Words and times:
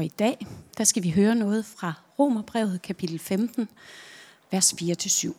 Og 0.00 0.04
i 0.04 0.08
dag, 0.08 0.46
der 0.78 0.84
skal 0.84 1.02
vi 1.02 1.10
høre 1.10 1.34
noget 1.34 1.66
fra 1.66 1.92
Romerbrevet 2.18 2.82
kapitel 2.82 3.18
15, 3.18 3.68
vers 4.50 4.72
4-7. 4.72 5.34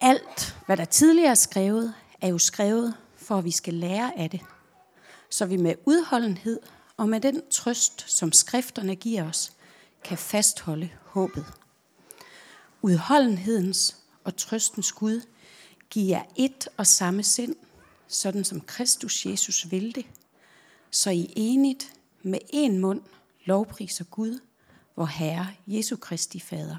Alt, 0.00 0.56
hvad 0.66 0.76
der 0.76 0.84
tidligere 0.84 1.30
er 1.30 1.34
skrevet, 1.34 1.94
er 2.20 2.28
jo 2.28 2.38
skrevet, 2.38 2.94
for 3.16 3.38
at 3.38 3.44
vi 3.44 3.50
skal 3.50 3.74
lære 3.74 4.18
af 4.18 4.30
det. 4.30 4.40
Så 5.30 5.46
vi 5.46 5.56
med 5.56 5.74
udholdenhed 5.84 6.60
og 6.96 7.08
med 7.08 7.20
den 7.20 7.42
trøst, 7.50 8.10
som 8.10 8.32
skrifterne 8.32 8.96
giver 8.96 9.28
os, 9.28 9.52
kan 10.04 10.18
fastholde 10.18 10.90
håbet. 11.04 11.44
Udholdenhedens 12.82 13.96
og 14.24 14.36
trøstens 14.36 14.92
Gud 14.92 15.20
giver 15.90 16.22
et 16.36 16.68
og 16.76 16.86
samme 16.86 17.22
sind, 17.22 17.56
sådan 18.08 18.44
som 18.44 18.60
Kristus 18.60 19.26
Jesus 19.26 19.70
vil 19.70 19.94
det, 19.94 20.06
så 20.90 21.10
I 21.10 21.32
enigt 21.36 21.92
med 22.22 22.38
en 22.50 22.78
mund 22.78 23.02
lovpriser 23.44 24.04
Gud, 24.04 24.40
vor 24.96 25.04
Herre 25.04 25.46
Jesu 25.66 25.96
Kristi 25.96 26.40
Fader. 26.40 26.78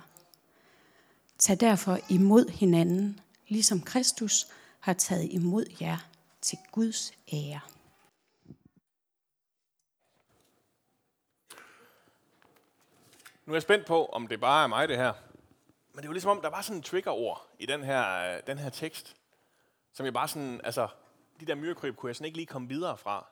Tag 1.38 1.60
derfor 1.60 1.98
imod 2.10 2.50
hinanden, 2.50 3.20
ligesom 3.48 3.82
Kristus 3.82 4.48
har 4.80 4.94
taget 4.94 5.28
imod 5.32 5.66
jer 5.82 5.98
til 6.42 6.58
Guds 6.72 7.12
ære. 7.34 7.60
Nu 13.46 13.54
er 13.54 13.56
jeg 13.56 13.62
spændt 13.62 13.88
på, 13.88 14.06
om 14.06 14.28
det 14.28 14.40
bare 14.40 14.64
er 14.64 14.68
mig 14.68 14.88
det 14.88 14.98
her. 14.98 15.14
Men 15.94 15.98
det 15.98 16.04
er 16.04 16.10
jo 16.10 16.12
ligesom 16.12 16.32
om, 16.32 16.42
der 16.42 16.50
var 16.50 16.62
sådan 16.62 16.78
en 16.78 16.84
triggerord 16.84 17.48
i 17.60 17.66
den 17.66 17.84
her, 17.84 18.36
øh, 18.36 18.42
den 18.48 18.58
her 18.58 18.70
tekst, 18.70 19.16
som 19.94 20.06
jeg 20.06 20.14
bare 20.14 20.28
sådan, 20.28 20.62
altså, 20.64 20.88
de 21.40 21.46
der 21.46 21.56
myrekryb 21.56 21.96
kunne 21.96 22.08
jeg 22.08 22.16
sådan 22.16 22.26
ikke 22.26 22.38
lige 22.38 22.46
komme 22.46 22.68
videre 22.68 22.98
fra. 22.98 23.28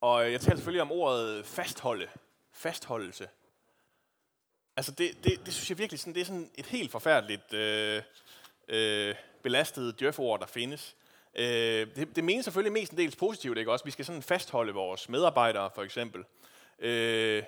Og 0.00 0.32
jeg 0.32 0.40
taler 0.40 0.56
selvfølgelig 0.56 0.82
om 0.82 0.92
ordet 0.92 1.46
fastholde, 1.46 2.08
fastholdelse. 2.52 3.28
Altså 4.76 4.92
det, 4.92 5.24
det, 5.24 5.46
det 5.46 5.54
synes 5.54 5.70
jeg 5.70 5.78
virkelig, 5.78 6.00
sådan, 6.00 6.14
det 6.14 6.20
er 6.20 6.24
sådan 6.24 6.50
et 6.54 6.66
helt 6.66 6.90
forfærdeligt 6.90 7.52
øh, 7.52 8.02
øh, 8.68 9.14
belastet 9.42 10.00
djøford, 10.00 10.40
der 10.40 10.46
findes. 10.46 10.96
Øh, 11.34 11.44
det, 11.96 12.16
det 12.16 12.24
menes 12.24 12.44
selvfølgelig 12.44 12.72
mest 12.72 12.92
en 12.92 12.98
dels 12.98 13.16
positivt, 13.16 13.58
ikke 13.58 13.72
også? 13.72 13.84
Vi 13.84 13.90
skal 13.90 14.04
sådan 14.04 14.22
fastholde 14.22 14.72
vores 14.72 15.08
medarbejdere, 15.08 15.70
for 15.74 15.82
eksempel. 15.82 16.24
Øh, 16.78 17.42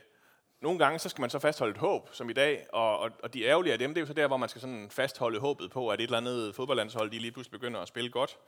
nogle 0.61 0.79
gange 0.79 0.99
så 0.99 1.09
skal 1.09 1.21
man 1.21 1.31
så 1.31 1.39
fastholde 1.39 1.71
et 1.71 1.79
håb, 1.79 2.09
som 2.13 2.31
i 2.31 2.33
dag, 2.33 2.67
og, 2.73 2.99
og, 2.99 3.11
og 3.23 3.35
de 3.35 3.45
ærgerlige 3.45 3.73
af 3.73 3.79
dem, 3.79 3.91
det 3.95 3.97
er 3.97 4.03
jo 4.03 4.07
så 4.07 4.13
der, 4.13 4.27
hvor 4.27 4.37
man 4.37 4.49
skal 4.49 4.61
sådan 4.61 4.91
fastholde 4.91 5.41
håbet 5.41 5.71
på, 5.71 5.89
at 5.89 6.01
et 6.01 6.05
eller 6.05 6.19
andet 6.19 6.55
fodboldlandshold, 6.55 7.11
de 7.11 7.19
lige 7.19 7.33
pludselig 7.33 7.61
begynder 7.61 7.81
at 7.81 7.89
spille 7.89 8.11
godt. 8.11 8.39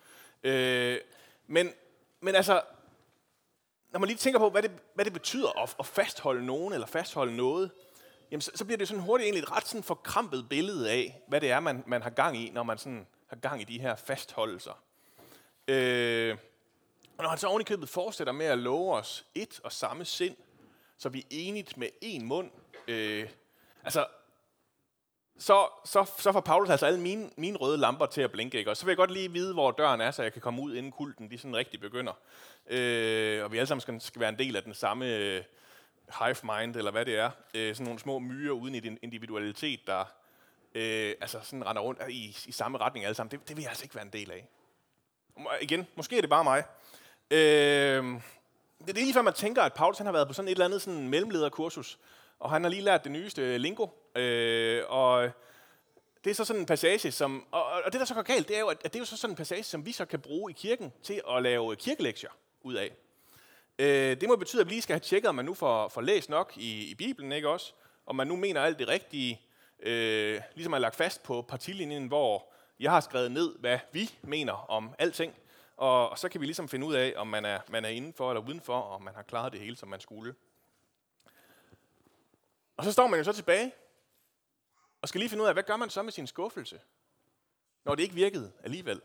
Øh, 0.42 0.98
men, 1.46 1.72
men 2.20 2.34
altså, 2.34 2.62
når 3.94 4.00
man 4.00 4.06
lige 4.06 4.18
tænker 4.18 4.38
på, 4.38 4.50
hvad 4.50 4.62
det, 4.62 4.70
hvad 4.94 5.04
det 5.04 5.12
betyder 5.12 5.62
at, 5.62 5.74
at 5.78 5.86
fastholde 5.86 6.46
nogen, 6.46 6.74
eller 6.74 6.86
fastholde 6.86 7.36
noget, 7.36 7.70
jamen 8.30 8.40
så, 8.40 8.50
så 8.54 8.64
bliver 8.64 8.78
det 8.78 8.88
sådan 8.88 9.02
hurtigt 9.02 9.24
egentlig 9.24 9.42
et 9.42 9.52
ret 9.52 9.66
sådan 9.66 9.82
forkrampet 9.82 10.48
billede 10.48 10.90
af, 10.90 11.22
hvad 11.28 11.40
det 11.40 11.50
er, 11.50 11.60
man, 11.60 11.84
man 11.86 12.02
har 12.02 12.10
gang 12.10 12.36
i, 12.36 12.50
når 12.50 12.62
man 12.62 12.78
sådan 12.78 13.06
har 13.26 13.36
gang 13.36 13.60
i 13.60 13.64
de 13.64 13.80
her 13.80 13.96
fastholdelser. 13.96 14.82
Øh, 15.68 16.36
og 17.18 17.22
når 17.22 17.28
han 17.28 17.38
så 17.38 17.46
ovenikøbet 17.46 17.88
fortsætter 17.88 18.32
med 18.32 18.46
at 18.46 18.58
love 18.58 18.94
os 18.94 19.26
et 19.34 19.60
og 19.64 19.72
samme 19.72 20.04
sind, 20.04 20.36
så 20.98 21.08
vi 21.08 21.18
er 21.18 21.24
enigt 21.30 21.76
med 21.76 21.88
én 22.04 22.22
mund. 22.24 22.50
Øh, 22.88 23.28
altså, 23.84 24.06
så, 25.38 25.66
så, 25.84 26.04
så 26.18 26.32
får 26.32 26.40
Paulus 26.40 26.70
altså 26.70 26.86
alle 26.86 27.00
mine, 27.00 27.30
mine 27.36 27.58
røde 27.58 27.78
lamper 27.78 28.06
til 28.06 28.20
at 28.20 28.32
blinke. 28.32 28.58
Ikke? 28.58 28.70
Og 28.70 28.76
så 28.76 28.84
vil 28.84 28.90
jeg 28.90 28.96
godt 28.96 29.10
lige 29.10 29.32
vide, 29.32 29.52
hvor 29.52 29.70
døren 29.70 30.00
er, 30.00 30.10
så 30.10 30.22
jeg 30.22 30.32
kan 30.32 30.42
komme 30.42 30.62
ud, 30.62 30.74
inden 30.74 30.92
kulten 30.92 31.30
de 31.30 31.38
sådan 31.38 31.56
rigtig 31.56 31.80
begynder. 31.80 32.12
Øh, 32.66 33.44
og 33.44 33.52
vi 33.52 33.58
alle 33.58 33.66
sammen 33.66 33.80
skal, 33.80 34.00
skal 34.00 34.20
være 34.20 34.28
en 34.28 34.38
del 34.38 34.56
af 34.56 34.62
den 34.62 34.74
samme 34.74 35.16
øh, 35.16 35.42
hive 36.18 36.36
mind, 36.42 36.76
eller 36.76 36.90
hvad 36.90 37.04
det 37.04 37.18
er. 37.18 37.30
Øh, 37.54 37.74
sådan 37.74 37.84
nogle 37.84 38.00
små 38.00 38.18
myrer 38.18 38.52
uden 38.52 38.74
i 38.74 38.98
individualitet, 39.02 39.80
der 39.86 40.04
øh, 40.74 41.14
altså 41.20 41.38
sådan 41.42 41.66
render 41.66 41.82
rundt 41.82 42.00
i, 42.08 42.36
i 42.46 42.52
samme 42.52 42.78
retning 42.78 43.04
alle 43.04 43.14
sammen. 43.14 43.30
Det, 43.30 43.48
det 43.48 43.56
vil 43.56 43.62
jeg 43.62 43.70
altså 43.70 43.84
ikke 43.84 43.94
være 43.94 44.04
en 44.04 44.12
del 44.12 44.30
af. 44.30 44.48
Igen, 45.60 45.86
måske 45.96 46.16
er 46.16 46.20
det 46.20 46.30
bare 46.30 46.44
mig. 46.44 46.64
Øh, 47.30 48.20
det 48.80 48.90
er 48.90 48.94
lige 48.94 49.14
før, 49.14 49.22
man 49.22 49.34
tænker, 49.34 49.62
at 49.62 49.72
Paulus 49.72 49.98
han 49.98 50.06
har 50.06 50.12
været 50.12 50.28
på 50.28 50.34
sådan 50.34 50.48
et 50.48 50.52
eller 50.52 50.64
andet 50.64 50.82
sådan 50.82 51.08
mellemlederkursus, 51.08 51.98
og 52.44 52.50
han 52.50 52.62
har 52.62 52.70
lige 52.70 52.82
lært 52.82 53.04
det 53.04 53.12
nyeste 53.12 53.42
øh, 53.42 53.56
lingo. 53.56 53.86
Øh, 54.16 54.82
og 54.88 55.30
det 56.24 56.30
er 56.30 56.34
så 56.34 56.44
sådan 56.44 56.60
en 56.60 56.66
passage, 56.66 57.12
som, 57.12 57.46
og, 57.50 57.64
og 57.64 57.92
det 57.92 58.00
der 58.00 58.04
så 58.04 58.14
går 58.14 58.22
galt, 58.22 58.48
det 58.48 58.56
er 58.56 58.60
jo, 58.60 58.68
at, 58.68 58.82
det 58.82 58.94
er 58.94 58.98
jo 58.98 59.04
så 59.04 59.16
sådan 59.16 59.32
en 59.32 59.36
passage, 59.36 59.62
som 59.62 59.86
vi 59.86 59.92
så 59.92 60.04
kan 60.04 60.20
bruge 60.20 60.50
i 60.50 60.54
kirken 60.54 60.92
til 61.02 61.20
at 61.30 61.42
lave 61.42 61.76
kirkelektier 61.76 62.30
ud 62.62 62.74
af. 62.74 62.92
Øh, 63.78 64.20
det 64.20 64.28
må 64.28 64.36
betyde, 64.36 64.62
at 64.62 64.66
vi 64.66 64.72
lige 64.72 64.82
skal 64.82 64.94
have 64.94 65.00
tjekket, 65.00 65.28
om 65.28 65.34
man 65.34 65.44
nu 65.44 65.54
får, 65.54 65.88
får 65.88 66.00
læst 66.00 66.30
nok 66.30 66.52
i, 66.56 66.90
i 66.90 66.94
Bibelen, 66.94 67.32
ikke 67.32 67.48
også? 67.48 67.72
Om 68.06 68.16
man 68.16 68.26
nu 68.26 68.36
mener 68.36 68.60
alt 68.60 68.78
det 68.78 68.88
rigtige, 68.88 69.40
øh, 69.80 70.40
ligesom 70.54 70.72
er 70.72 70.78
lagt 70.78 70.96
fast 70.96 71.22
på 71.22 71.42
partilinjen, 71.42 72.06
hvor 72.06 72.52
jeg 72.80 72.90
har 72.90 73.00
skrevet 73.00 73.32
ned, 73.32 73.58
hvad 73.58 73.78
vi 73.92 74.10
mener 74.22 74.70
om 74.70 74.94
alting. 74.98 75.34
Og, 75.76 76.10
og 76.10 76.18
så 76.18 76.28
kan 76.28 76.40
vi 76.40 76.46
ligesom 76.46 76.68
finde 76.68 76.86
ud 76.86 76.94
af, 76.94 77.14
om 77.16 77.26
man 77.26 77.44
er, 77.44 77.58
man 77.68 77.84
er 77.84 77.88
indenfor 77.88 78.30
eller 78.30 78.48
udenfor, 78.48 78.76
og 78.76 78.94
om 78.94 79.02
man 79.02 79.14
har 79.14 79.22
klaret 79.22 79.52
det 79.52 79.60
hele, 79.60 79.76
som 79.76 79.88
man 79.88 80.00
skulle. 80.00 80.34
Og 82.76 82.84
så 82.84 82.92
står 82.92 83.06
man 83.06 83.18
jo 83.18 83.24
så 83.24 83.32
tilbage, 83.32 83.72
og 85.02 85.08
skal 85.08 85.18
lige 85.18 85.28
finde 85.28 85.42
ud 85.42 85.48
af, 85.48 85.54
hvad 85.54 85.62
gør 85.62 85.76
man 85.76 85.90
så 85.90 86.02
med 86.02 86.12
sin 86.12 86.26
skuffelse, 86.26 86.80
når 87.84 87.94
det 87.94 88.02
ikke 88.02 88.14
virkede 88.14 88.52
alligevel? 88.62 89.00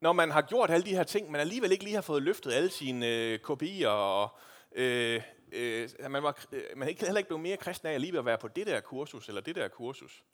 Når 0.00 0.12
man 0.12 0.30
har 0.30 0.42
gjort 0.42 0.70
alle 0.70 0.86
de 0.86 0.96
her 0.96 1.04
ting, 1.04 1.30
men 1.30 1.40
alligevel 1.40 1.72
ikke 1.72 1.84
lige 1.84 1.94
har 1.94 2.02
fået 2.02 2.22
løftet 2.22 2.52
alle 2.52 2.70
sine 2.70 3.06
øh, 3.06 3.38
kopier, 3.38 3.88
og 3.88 4.38
øh, 4.72 5.22
øh, 5.52 5.90
man, 6.10 6.22
var, 6.22 6.44
øh, 6.52 6.62
man 6.76 6.88
ikke, 6.88 7.04
heller 7.04 7.18
ikke 7.18 7.28
blevet 7.28 7.42
mere 7.42 7.56
kristen 7.56 7.88
af 7.88 7.92
alligevel 7.92 8.18
at 8.18 8.24
være 8.24 8.38
på 8.38 8.48
det 8.48 8.66
der 8.66 8.80
kursus, 8.80 9.28
eller 9.28 9.40
det 9.40 9.54
der 9.54 9.68
kursus 9.68 10.24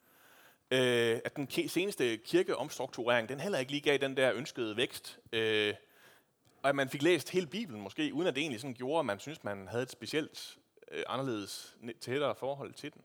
øh, 0.73 1.21
at 1.25 1.37
den 1.37 1.69
seneste 1.69 2.17
kirkeomstrukturering, 2.17 3.29
den 3.29 3.41
heller 3.41 3.59
ikke 3.59 3.73
lige 3.73 3.81
gav 3.81 3.99
den 3.99 4.17
der 4.17 4.35
ønskede 4.35 4.77
vækst. 4.77 5.19
Øh, 5.33 5.75
og 6.63 6.69
at 6.69 6.75
man 6.75 6.89
fik 6.89 7.03
læst 7.03 7.31
hele 7.31 7.47
Bibelen 7.47 7.83
måske, 7.83 8.15
uden 8.15 8.29
at 8.29 8.35
det 8.35 8.41
egentlig 8.41 8.61
sådan 8.61 8.75
gjorde, 8.75 8.99
at 8.99 9.07
man 9.07 9.21
synes, 9.21 9.45
man 9.45 9.69
havde 9.69 9.83
et 9.83 9.91
specielt 9.91 10.59
øh, 10.93 11.05
anderledes 11.07 11.77
tættere 12.01 12.35
forhold 12.35 12.73
til 12.75 12.93
den. 12.93 13.03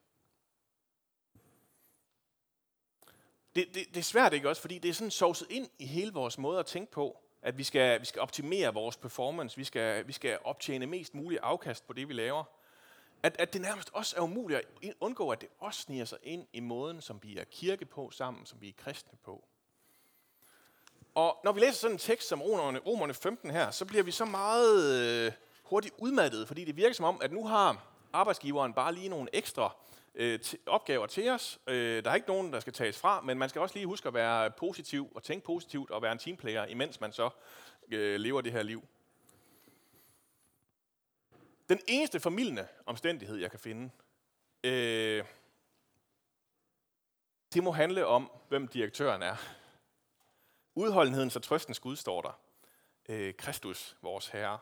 Det, 3.55 3.67
det, 3.73 3.87
det 3.87 3.97
er 3.97 4.03
svært 4.03 4.33
ikke 4.33 4.49
også, 4.49 4.61
fordi 4.61 4.77
det 4.77 4.89
er 4.89 4.93
sådan 4.93 5.11
sovset 5.11 5.47
ind 5.51 5.69
i 5.79 5.85
hele 5.85 6.13
vores 6.13 6.37
måde 6.37 6.59
at 6.59 6.65
tænke 6.65 6.91
på, 6.91 7.17
at 7.41 7.57
vi 7.57 7.63
skal, 7.63 7.99
vi 7.99 8.05
skal 8.05 8.21
optimere 8.21 8.73
vores 8.73 8.97
performance, 8.97 9.57
vi 9.57 9.63
skal, 9.63 10.07
vi 10.07 10.13
skal 10.13 10.39
optjene 10.43 10.85
mest 10.85 11.15
muligt 11.15 11.41
afkast 11.41 11.87
på 11.87 11.93
det, 11.93 12.07
vi 12.07 12.13
laver 12.13 12.43
at, 13.23 13.35
at 13.39 13.53
det 13.53 13.61
nærmest 13.61 13.89
også 13.93 14.15
er 14.17 14.21
umuligt 14.21 14.59
at 14.59 14.93
undgå, 14.99 15.29
at 15.29 15.41
det 15.41 15.49
også 15.59 15.81
sniger 15.81 16.05
sig 16.05 16.17
ind 16.23 16.47
i 16.53 16.59
måden, 16.59 17.01
som 17.01 17.19
vi 17.23 17.37
er 17.37 17.43
kirke 17.43 17.85
på 17.85 18.11
sammen, 18.11 18.45
som 18.45 18.61
vi 18.61 18.69
er 18.69 18.73
kristne 18.77 19.17
på. 19.23 19.47
Og 21.15 21.39
når 21.43 21.51
vi 21.51 21.59
læser 21.59 21.73
sådan 21.73 21.95
en 21.95 21.99
tekst 21.99 22.27
som 22.27 22.41
Romerne, 22.41 22.79
Romerne 22.79 23.13
15 23.13 23.51
her, 23.51 23.71
så 23.71 23.85
bliver 23.85 24.03
vi 24.03 24.11
så 24.11 24.25
meget 24.25 24.93
øh, 24.95 25.31
hurtigt 25.69 25.95
udmattede, 25.97 26.47
fordi 26.47 26.65
det 26.65 26.75
virker 26.75 26.93
som 26.93 27.05
om, 27.05 27.21
at 27.21 27.31
nu 27.31 27.47
har 27.47 27.87
arbejdsgiveren 28.13 28.73
bare 28.73 28.93
lige 28.93 29.09
nogle 29.09 29.29
ekstra 29.33 29.75
øh, 30.15 30.39
opgaver 30.65 31.07
til 31.07 31.29
os. 31.29 31.59
Øh, 31.67 32.03
der 32.03 32.11
er 32.11 32.15
ikke 32.15 32.27
nogen, 32.27 32.53
der 32.53 32.59
skal 32.59 32.73
tages 32.73 32.99
fra, 32.99 33.21
men 33.21 33.37
man 33.37 33.49
skal 33.49 33.61
også 33.61 33.75
lige 33.75 33.85
huske 33.85 34.07
at 34.07 34.13
være 34.13 34.51
positiv 34.51 35.11
og 35.15 35.23
tænke 35.23 35.45
positivt 35.45 35.91
og 35.91 36.01
være 36.01 36.11
en 36.11 36.17
teamplayer, 36.17 36.65
imens 36.65 37.01
man 37.01 37.13
så 37.13 37.29
øh, 37.91 38.19
lever 38.19 38.41
det 38.41 38.51
her 38.51 38.63
liv. 38.63 38.83
Den 41.69 41.79
eneste 41.87 42.19
formidlende 42.19 42.67
omstændighed, 42.85 43.37
jeg 43.37 43.51
kan 43.51 43.59
finde, 43.59 43.89
øh, 44.63 45.23
det 47.53 47.63
må 47.63 47.71
handle 47.71 48.05
om, 48.05 48.31
hvem 48.49 48.67
direktøren 48.67 49.21
er. 49.21 49.35
Udholdenheden 50.75 51.29
så 51.29 51.39
trøstens 51.39 51.79
Gud 51.79 51.95
står 51.95 52.21
der. 52.21 52.39
Øh, 53.09 53.33
Kristus, 53.33 53.97
vores 54.01 54.27
Herre. 54.27 54.59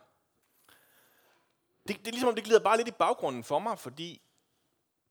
Det, 1.88 2.00
det 2.00 2.08
er 2.08 2.12
ligesom, 2.12 2.36
det 2.36 2.44
glider 2.44 2.60
bare 2.60 2.78
lidt 2.78 2.88
i 2.88 2.92
baggrunden 2.92 3.44
for 3.44 3.60
mig, 3.60 3.80
fordi 3.80 4.22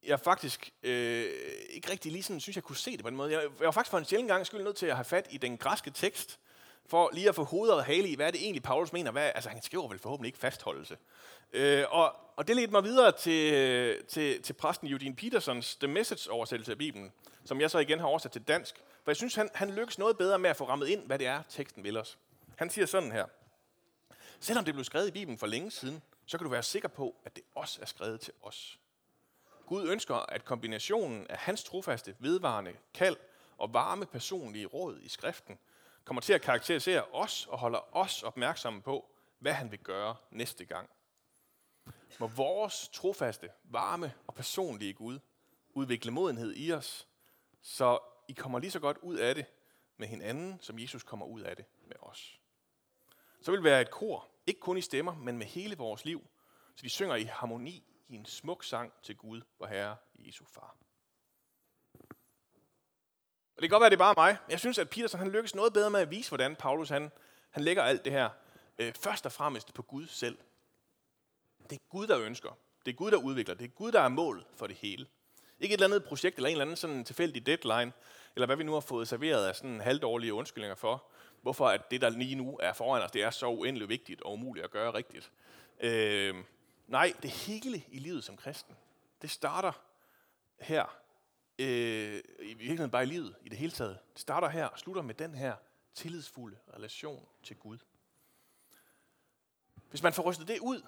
jeg 0.03 0.19
faktisk 0.19 0.73
øh, 0.83 1.33
ikke 1.69 1.91
rigtig 1.91 2.11
lige 2.11 2.23
sådan, 2.23 2.39
synes, 2.39 2.55
jeg 2.55 2.63
kunne 2.63 2.77
se 2.77 2.91
det 2.91 3.03
på 3.03 3.09
den 3.09 3.17
måde. 3.17 3.31
Jeg, 3.31 3.41
jeg 3.41 3.65
var 3.65 3.71
faktisk 3.71 3.91
for 3.91 3.97
en 3.97 4.05
sjældent 4.05 4.29
gang 4.29 4.45
skyld 4.45 4.63
nødt 4.63 4.75
til 4.75 4.85
at 4.85 4.95
have 4.95 5.05
fat 5.05 5.27
i 5.29 5.37
den 5.37 5.57
græske 5.57 5.91
tekst, 5.91 6.39
for 6.85 7.09
lige 7.13 7.29
at 7.29 7.35
få 7.35 7.43
hovedet 7.43 7.75
og 7.75 7.85
hale 7.85 8.07
i, 8.07 8.15
hvad 8.15 8.27
er 8.27 8.31
det 8.31 8.41
egentlig, 8.41 8.63
Paulus 8.63 8.93
mener? 8.93 9.11
Hvad, 9.11 9.31
altså, 9.35 9.49
han 9.49 9.61
skriver 9.61 9.87
vel 9.87 9.99
forhåbentlig 9.99 10.27
ikke 10.27 10.39
fastholdelse. 10.39 10.97
Øh, 11.53 11.85
og, 11.89 12.15
og 12.35 12.47
det 12.47 12.55
ledte 12.55 12.71
mig 12.71 12.83
videre 12.83 13.11
til, 13.11 14.05
til, 14.07 14.41
til 14.41 14.53
præsten 14.53 14.87
Eugene 14.87 15.15
Petersons 15.15 15.75
The 15.75 15.87
Message-oversættelse 15.87 16.71
af 16.71 16.77
Bibelen, 16.77 17.11
som 17.45 17.61
jeg 17.61 17.71
så 17.71 17.79
igen 17.79 17.99
har 17.99 18.07
oversat 18.07 18.31
til 18.31 18.41
dansk. 18.41 18.75
For 18.75 19.11
jeg 19.11 19.15
synes, 19.15 19.35
han, 19.35 19.49
han 19.53 19.69
lykkes 19.69 19.97
noget 19.97 20.17
bedre 20.17 20.39
med 20.39 20.49
at 20.49 20.57
få 20.57 20.67
rammet 20.67 20.87
ind, 20.87 21.05
hvad 21.05 21.19
det 21.19 21.27
er, 21.27 21.41
teksten 21.49 21.83
vil 21.83 21.97
os. 21.97 22.17
Han 22.55 22.69
siger 22.69 22.85
sådan 22.85 23.11
her. 23.11 23.25
Selvom 24.39 24.65
det 24.65 24.73
blev 24.73 24.83
skrevet 24.83 25.07
i 25.07 25.11
Bibelen 25.11 25.37
for 25.37 25.47
længe 25.47 25.71
siden, 25.71 26.01
så 26.25 26.37
kan 26.37 26.45
du 26.45 26.51
være 26.51 26.63
sikker 26.63 26.87
på, 26.87 27.15
at 27.25 27.35
det 27.35 27.43
også 27.55 27.81
er 27.81 27.85
skrevet 27.85 28.21
til 28.21 28.33
os. 28.41 28.79
Gud 29.65 29.89
ønsker, 29.89 30.15
at 30.15 30.45
kombinationen 30.45 31.27
af 31.27 31.37
hans 31.37 31.63
trofaste, 31.63 32.15
vedvarende 32.19 32.73
kald 32.93 33.17
og 33.57 33.73
varme 33.73 34.05
personlige 34.05 34.65
råd 34.65 34.99
i 35.01 35.09
skriften 35.09 35.59
kommer 36.05 36.21
til 36.21 36.33
at 36.33 36.41
karakterisere 36.41 37.03
os 37.03 37.47
og 37.49 37.57
holder 37.57 37.95
os 37.95 38.23
opmærksomme 38.23 38.81
på, 38.81 39.09
hvad 39.39 39.53
han 39.53 39.71
vil 39.71 39.79
gøre 39.79 40.15
næste 40.31 40.65
gang. 40.65 40.89
Må 42.19 42.27
vores 42.27 42.89
trofaste, 42.93 43.51
varme 43.63 44.13
og 44.27 44.35
personlige 44.35 44.93
Gud 44.93 45.19
udvikle 45.69 46.11
modenhed 46.11 46.53
i 46.55 46.71
os, 46.71 47.07
så 47.61 47.99
I 48.27 48.33
kommer 48.33 48.59
lige 48.59 48.71
så 48.71 48.79
godt 48.79 48.97
ud 48.97 49.15
af 49.15 49.35
det 49.35 49.45
med 49.97 50.07
hinanden, 50.07 50.59
som 50.61 50.79
Jesus 50.79 51.03
kommer 51.03 51.25
ud 51.25 51.41
af 51.41 51.55
det 51.55 51.65
med 51.85 51.95
os. 52.01 52.39
Så 53.41 53.51
vil 53.51 53.57
det 53.57 53.63
være 53.63 53.81
et 53.81 53.91
kor, 53.91 54.27
ikke 54.47 54.59
kun 54.59 54.77
i 54.77 54.81
stemmer, 54.81 55.15
men 55.15 55.37
med 55.37 55.45
hele 55.45 55.77
vores 55.77 56.05
liv, 56.05 56.27
så 56.75 56.81
de 56.83 56.89
synger 56.89 57.15
i 57.15 57.23
harmoni 57.23 57.83
i 58.07 58.15
en 58.15 58.25
smuk 58.25 58.63
sang 58.63 58.93
til 59.03 59.15
Gud, 59.15 59.41
vor 59.59 59.67
Herre, 59.67 59.95
Jesu 60.19 60.45
Far. 60.45 60.77
Og 63.55 63.61
det 63.61 63.69
kan 63.69 63.69
godt 63.69 63.81
være, 63.81 63.85
at 63.85 63.91
det 63.91 63.97
er 63.97 64.13
bare 64.13 64.13
mig. 64.17 64.37
Jeg 64.49 64.59
synes, 64.59 64.77
at 64.77 64.89
Peterson 64.89 65.19
han 65.19 65.31
lykkes 65.31 65.55
noget 65.55 65.73
bedre 65.73 65.89
med 65.89 65.99
at 65.99 66.11
vise, 66.11 66.29
hvordan 66.29 66.55
Paulus 66.55 66.89
han, 66.89 67.11
han 67.51 67.63
lægger 67.63 67.83
alt 67.83 68.05
det 68.05 68.11
her 68.13 68.29
øh, 68.79 68.93
først 68.93 69.25
og 69.25 69.31
fremmest 69.31 69.73
på 69.73 69.81
Gud 69.81 70.07
selv. 70.07 70.37
Det 71.69 71.75
er 71.75 71.83
Gud, 71.89 72.07
der 72.07 72.19
ønsker. 72.19 72.57
Det 72.85 72.91
er 72.91 72.95
Gud, 72.95 73.11
der 73.11 73.17
udvikler. 73.17 73.55
Det 73.55 73.65
er 73.65 73.69
Gud, 73.69 73.91
der 73.91 74.01
er 74.01 74.07
mål 74.07 74.45
for 74.55 74.67
det 74.67 74.75
hele. 74.75 75.07
Ikke 75.59 75.73
et 75.73 75.81
eller 75.81 75.95
andet 75.95 76.07
projekt, 76.07 76.35
eller 76.35 76.49
en 76.49 76.53
eller 76.53 76.65
anden 76.65 76.75
sådan 76.75 77.05
tilfældig 77.05 77.45
deadline, 77.45 77.93
eller 78.35 78.45
hvad 78.45 78.55
vi 78.55 78.63
nu 78.63 78.73
har 78.73 78.79
fået 78.79 79.07
serveret 79.07 79.47
af 79.47 79.55
sådan 79.55 79.81
halvdårlige 79.81 80.33
undskyldninger 80.33 80.75
for, 80.75 81.03
hvorfor 81.41 81.67
at 81.67 81.91
det, 81.91 82.01
der 82.01 82.09
lige 82.09 82.35
nu 82.35 82.59
er 82.61 82.73
foran 82.73 83.03
os, 83.03 83.11
det 83.11 83.23
er 83.23 83.29
så 83.29 83.47
uendelig 83.47 83.89
vigtigt 83.89 84.21
og 84.21 84.33
umuligt 84.33 84.63
at 84.63 84.71
gøre 84.71 84.93
rigtigt. 84.93 85.31
Øh, 85.79 86.35
nej, 86.87 87.13
det 87.21 87.29
hele 87.29 87.83
i 87.87 87.99
livet 87.99 88.23
som 88.23 88.37
kristen, 88.37 88.75
det 89.21 89.29
starter 89.29 89.71
her. 90.59 90.97
Øh, 91.59 92.21
I 92.39 92.53
virkeligheden 92.53 92.91
bare 92.91 93.03
i 93.03 93.05
livet, 93.05 93.35
i 93.45 93.49
det 93.49 93.57
hele 93.57 93.71
taget. 93.71 93.97
Det 94.13 94.21
starter 94.21 94.49
her 94.49 94.65
og 94.65 94.79
slutter 94.79 95.01
med 95.01 95.13
den 95.13 95.35
her 95.35 95.55
tillidsfulde 95.93 96.57
relation 96.75 97.27
til 97.43 97.55
Gud. 97.55 97.77
Hvis 99.89 100.03
man 100.03 100.13
får 100.13 100.23
rystet 100.23 100.47
det 100.47 100.59
ud, 100.59 100.81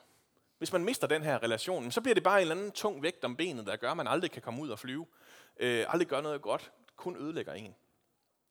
hvis 0.57 0.71
man 0.73 0.83
mister 0.83 1.07
den 1.07 1.23
her 1.23 1.44
relation, 1.44 1.91
så 1.91 2.01
bliver 2.01 2.13
det 2.13 2.23
bare 2.23 2.38
en 2.38 2.41
eller 2.41 2.55
anden 2.55 2.71
tung 2.71 3.03
vægt 3.03 3.23
om 3.23 3.35
benet, 3.35 3.65
der 3.65 3.75
gør, 3.75 3.91
at 3.91 3.97
man 3.97 4.07
aldrig 4.07 4.31
kan 4.31 4.41
komme 4.41 4.61
ud 4.61 4.69
og 4.69 4.79
flyve. 4.79 5.05
Øh, 5.59 5.85
aldrig 5.88 6.07
gør 6.07 6.21
noget 6.21 6.41
godt, 6.41 6.71
kun 6.97 7.17
ødelægger 7.17 7.53
en. 7.53 7.75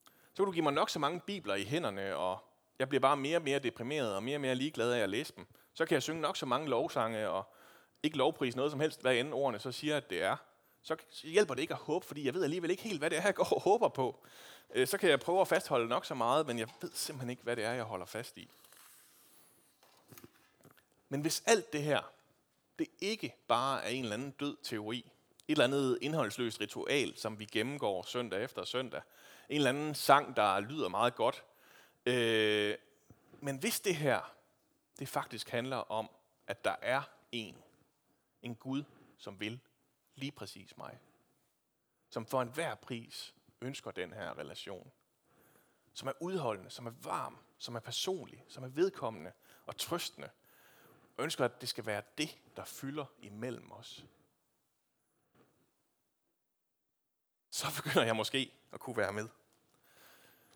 Så 0.06 0.36
kan 0.36 0.44
du 0.46 0.52
give 0.52 0.62
mig 0.62 0.72
nok 0.72 0.90
så 0.90 0.98
mange 0.98 1.20
bibler 1.20 1.54
i 1.54 1.64
hænderne, 1.64 2.16
og 2.16 2.38
jeg 2.78 2.88
bliver 2.88 3.00
bare 3.00 3.16
mere 3.16 3.38
og 3.38 3.42
mere 3.42 3.58
deprimeret 3.58 4.14
og 4.14 4.22
mere 4.22 4.36
og 4.36 4.40
mere 4.40 4.54
ligeglad 4.54 4.92
af 4.92 4.98
at 4.98 5.08
læse 5.08 5.32
dem. 5.36 5.46
Så 5.74 5.86
kan 5.86 5.94
jeg 5.94 6.02
synge 6.02 6.20
nok 6.20 6.36
så 6.36 6.46
mange 6.46 6.68
lovsange 6.68 7.28
og 7.28 7.54
ikke 8.02 8.16
lovpris 8.16 8.56
noget 8.56 8.70
som 8.70 8.80
helst, 8.80 9.02
hvad 9.02 9.14
end 9.16 9.34
ordene 9.34 9.58
så 9.58 9.72
siger, 9.72 9.96
at 9.96 10.10
det 10.10 10.22
er. 10.22 10.36
Så 10.82 10.96
hjælper 11.22 11.54
det 11.54 11.62
ikke 11.62 11.74
at 11.74 11.80
håbe, 11.80 12.06
fordi 12.06 12.26
jeg 12.26 12.34
ved 12.34 12.44
alligevel 12.44 12.70
ikke 12.70 12.82
helt, 12.82 12.98
hvad 12.98 13.10
det 13.10 13.18
er, 13.18 13.22
jeg 13.22 13.34
går 13.34 13.44
og 13.54 13.60
håber 13.60 13.88
på. 13.88 14.24
Øh, 14.74 14.86
så 14.86 14.98
kan 14.98 15.10
jeg 15.10 15.20
prøve 15.20 15.40
at 15.40 15.48
fastholde 15.48 15.88
nok 15.88 16.06
så 16.06 16.14
meget, 16.14 16.46
men 16.46 16.58
jeg 16.58 16.68
ved 16.80 16.90
simpelthen 16.94 17.30
ikke, 17.30 17.42
hvad 17.42 17.56
det 17.56 17.64
er, 17.64 17.72
jeg 17.72 17.84
holder 17.84 18.06
fast 18.06 18.38
i. 18.38 18.50
Men 21.08 21.20
hvis 21.20 21.42
alt 21.46 21.72
det 21.72 21.82
her, 21.82 22.12
det 22.78 22.86
ikke 23.00 23.34
bare 23.48 23.84
er 23.84 23.88
en 23.88 24.02
eller 24.02 24.14
anden 24.14 24.30
død 24.30 24.56
teori, 24.62 25.12
et 25.48 25.52
eller 25.52 25.64
andet 25.64 25.98
indholdsløst 26.02 26.60
ritual, 26.60 27.16
som 27.16 27.38
vi 27.38 27.44
gennemgår 27.44 28.02
søndag 28.02 28.44
efter 28.44 28.64
søndag, 28.64 29.02
en 29.48 29.56
eller 29.56 29.70
anden 29.70 29.94
sang, 29.94 30.36
der 30.36 30.60
lyder 30.60 30.88
meget 30.88 31.14
godt, 31.14 31.44
øh, 32.06 32.74
men 33.40 33.56
hvis 33.56 33.80
det 33.80 33.96
her, 33.96 34.34
det 34.98 35.08
faktisk 35.08 35.48
handler 35.48 35.76
om, 35.76 36.10
at 36.46 36.64
der 36.64 36.76
er 36.82 37.02
en, 37.32 37.56
en 38.42 38.54
Gud, 38.54 38.84
som 39.18 39.40
vil 39.40 39.60
lige 40.14 40.32
præcis 40.32 40.76
mig, 40.76 40.98
som 42.10 42.26
for 42.26 42.42
enhver 42.42 42.74
pris 42.74 43.34
ønsker 43.60 43.90
den 43.90 44.12
her 44.12 44.38
relation, 44.38 44.90
som 45.92 46.08
er 46.08 46.12
udholdende, 46.20 46.70
som 46.70 46.86
er 46.86 46.92
varm, 47.02 47.38
som 47.58 47.74
er 47.74 47.80
personlig, 47.80 48.44
som 48.48 48.64
er 48.64 48.68
vedkommende 48.68 49.32
og 49.66 49.76
trøstende, 49.76 50.30
ønsker, 51.18 51.44
at 51.44 51.60
det 51.60 51.68
skal 51.68 51.86
være 51.86 52.02
det, 52.18 52.38
der 52.56 52.64
fylder 52.64 53.04
imellem 53.18 53.72
os. 53.72 54.04
Så 57.56 57.66
begynder 57.76 58.06
jeg 58.06 58.16
måske 58.16 58.52
at 58.72 58.80
kunne 58.80 58.96
være 58.96 59.12
med. 59.12 59.28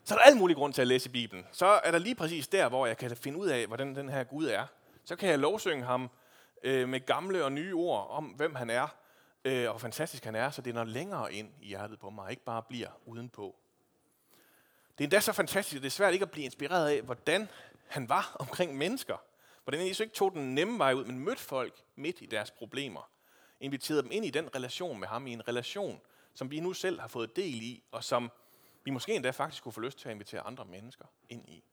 Så 0.05 0.15
er 0.15 0.19
der 0.19 0.25
alt 0.25 0.37
mulig 0.37 0.57
grund 0.57 0.73
til 0.73 0.81
at 0.81 0.89
læse 0.89 1.11
Bibelen. 1.11 1.47
Så 1.53 1.67
er 1.67 1.91
der 1.91 1.99
lige 1.99 2.15
præcis 2.15 2.49
der, 2.49 2.69
hvor 2.69 2.87
jeg 2.87 2.97
kan 2.97 3.17
finde 3.17 3.39
ud 3.39 3.49
af, 3.49 3.67
hvordan 3.67 3.95
den 3.95 4.09
her 4.09 4.25
Gud 4.25 4.47
er. 4.47 4.67
Så 5.05 5.17
kan 5.17 5.29
jeg 5.29 5.39
lovsynge 5.39 5.85
ham 5.85 6.11
øh, 6.63 6.89
med 6.89 7.07
gamle 7.07 7.45
og 7.45 7.53
nye 7.53 7.75
ord 7.75 8.11
om, 8.11 8.25
hvem 8.25 8.55
han 8.55 8.71
er, 8.71 8.89
øh, 9.45 9.65
og 9.65 9.71
hvor 9.71 9.79
fantastisk 9.79 10.25
han 10.25 10.35
er, 10.35 10.51
så 10.51 10.63
det 10.63 10.75
når 10.75 10.85
længere 10.85 11.33
ind 11.33 11.53
i 11.61 11.67
hjertet 11.67 11.99
på 11.99 12.11
mig, 12.11 12.31
ikke 12.31 12.45
bare 12.45 12.63
bliver 12.63 12.89
udenpå. 13.07 13.57
Det 14.99 15.05
er 15.05 15.07
endda 15.07 15.21
så 15.21 15.33
fantastisk, 15.33 15.77
at 15.77 15.83
det 15.83 15.89
er 15.89 15.91
svært 15.91 16.13
ikke 16.13 16.25
at 16.25 16.31
blive 16.31 16.45
inspireret 16.45 16.89
af, 16.89 17.03
hvordan 17.03 17.49
han 17.87 18.09
var 18.09 18.37
omkring 18.39 18.77
mennesker. 18.77 19.17
Hvordan 19.65 19.89
Jesus 19.89 20.01
ikke 20.01 20.15
tog 20.15 20.33
den 20.33 20.55
nemme 20.55 20.79
vej 20.79 20.93
ud, 20.93 21.05
men 21.05 21.19
mødte 21.19 21.43
folk 21.43 21.83
midt 21.97 22.17
i 22.21 22.27
deres 22.27 22.51
problemer. 22.51 23.11
Inviterede 23.61 24.03
dem 24.03 24.11
ind 24.13 24.25
i 24.25 24.31
den 24.31 24.55
relation 24.55 25.01
med 25.01 25.09
ham, 25.09 25.27
i 25.27 25.33
en 25.33 25.49
relation, 25.49 26.01
som 26.35 26.51
vi 26.51 26.61
nu 26.61 26.73
selv 26.73 27.01
har 27.01 27.09
fået 27.09 27.37
del 27.37 27.63
i, 27.63 27.83
og 27.93 28.05
som 28.05 28.31
vi 28.85 28.91
måske 28.91 29.15
endda 29.15 29.31
faktisk 29.31 29.63
kunne 29.63 29.73
få 29.73 29.81
lyst 29.81 29.99
til 29.99 30.09
at 30.09 30.15
invitere 30.15 30.41
andre 30.41 30.65
mennesker 30.65 31.05
ind 31.29 31.49
i. 31.49 31.65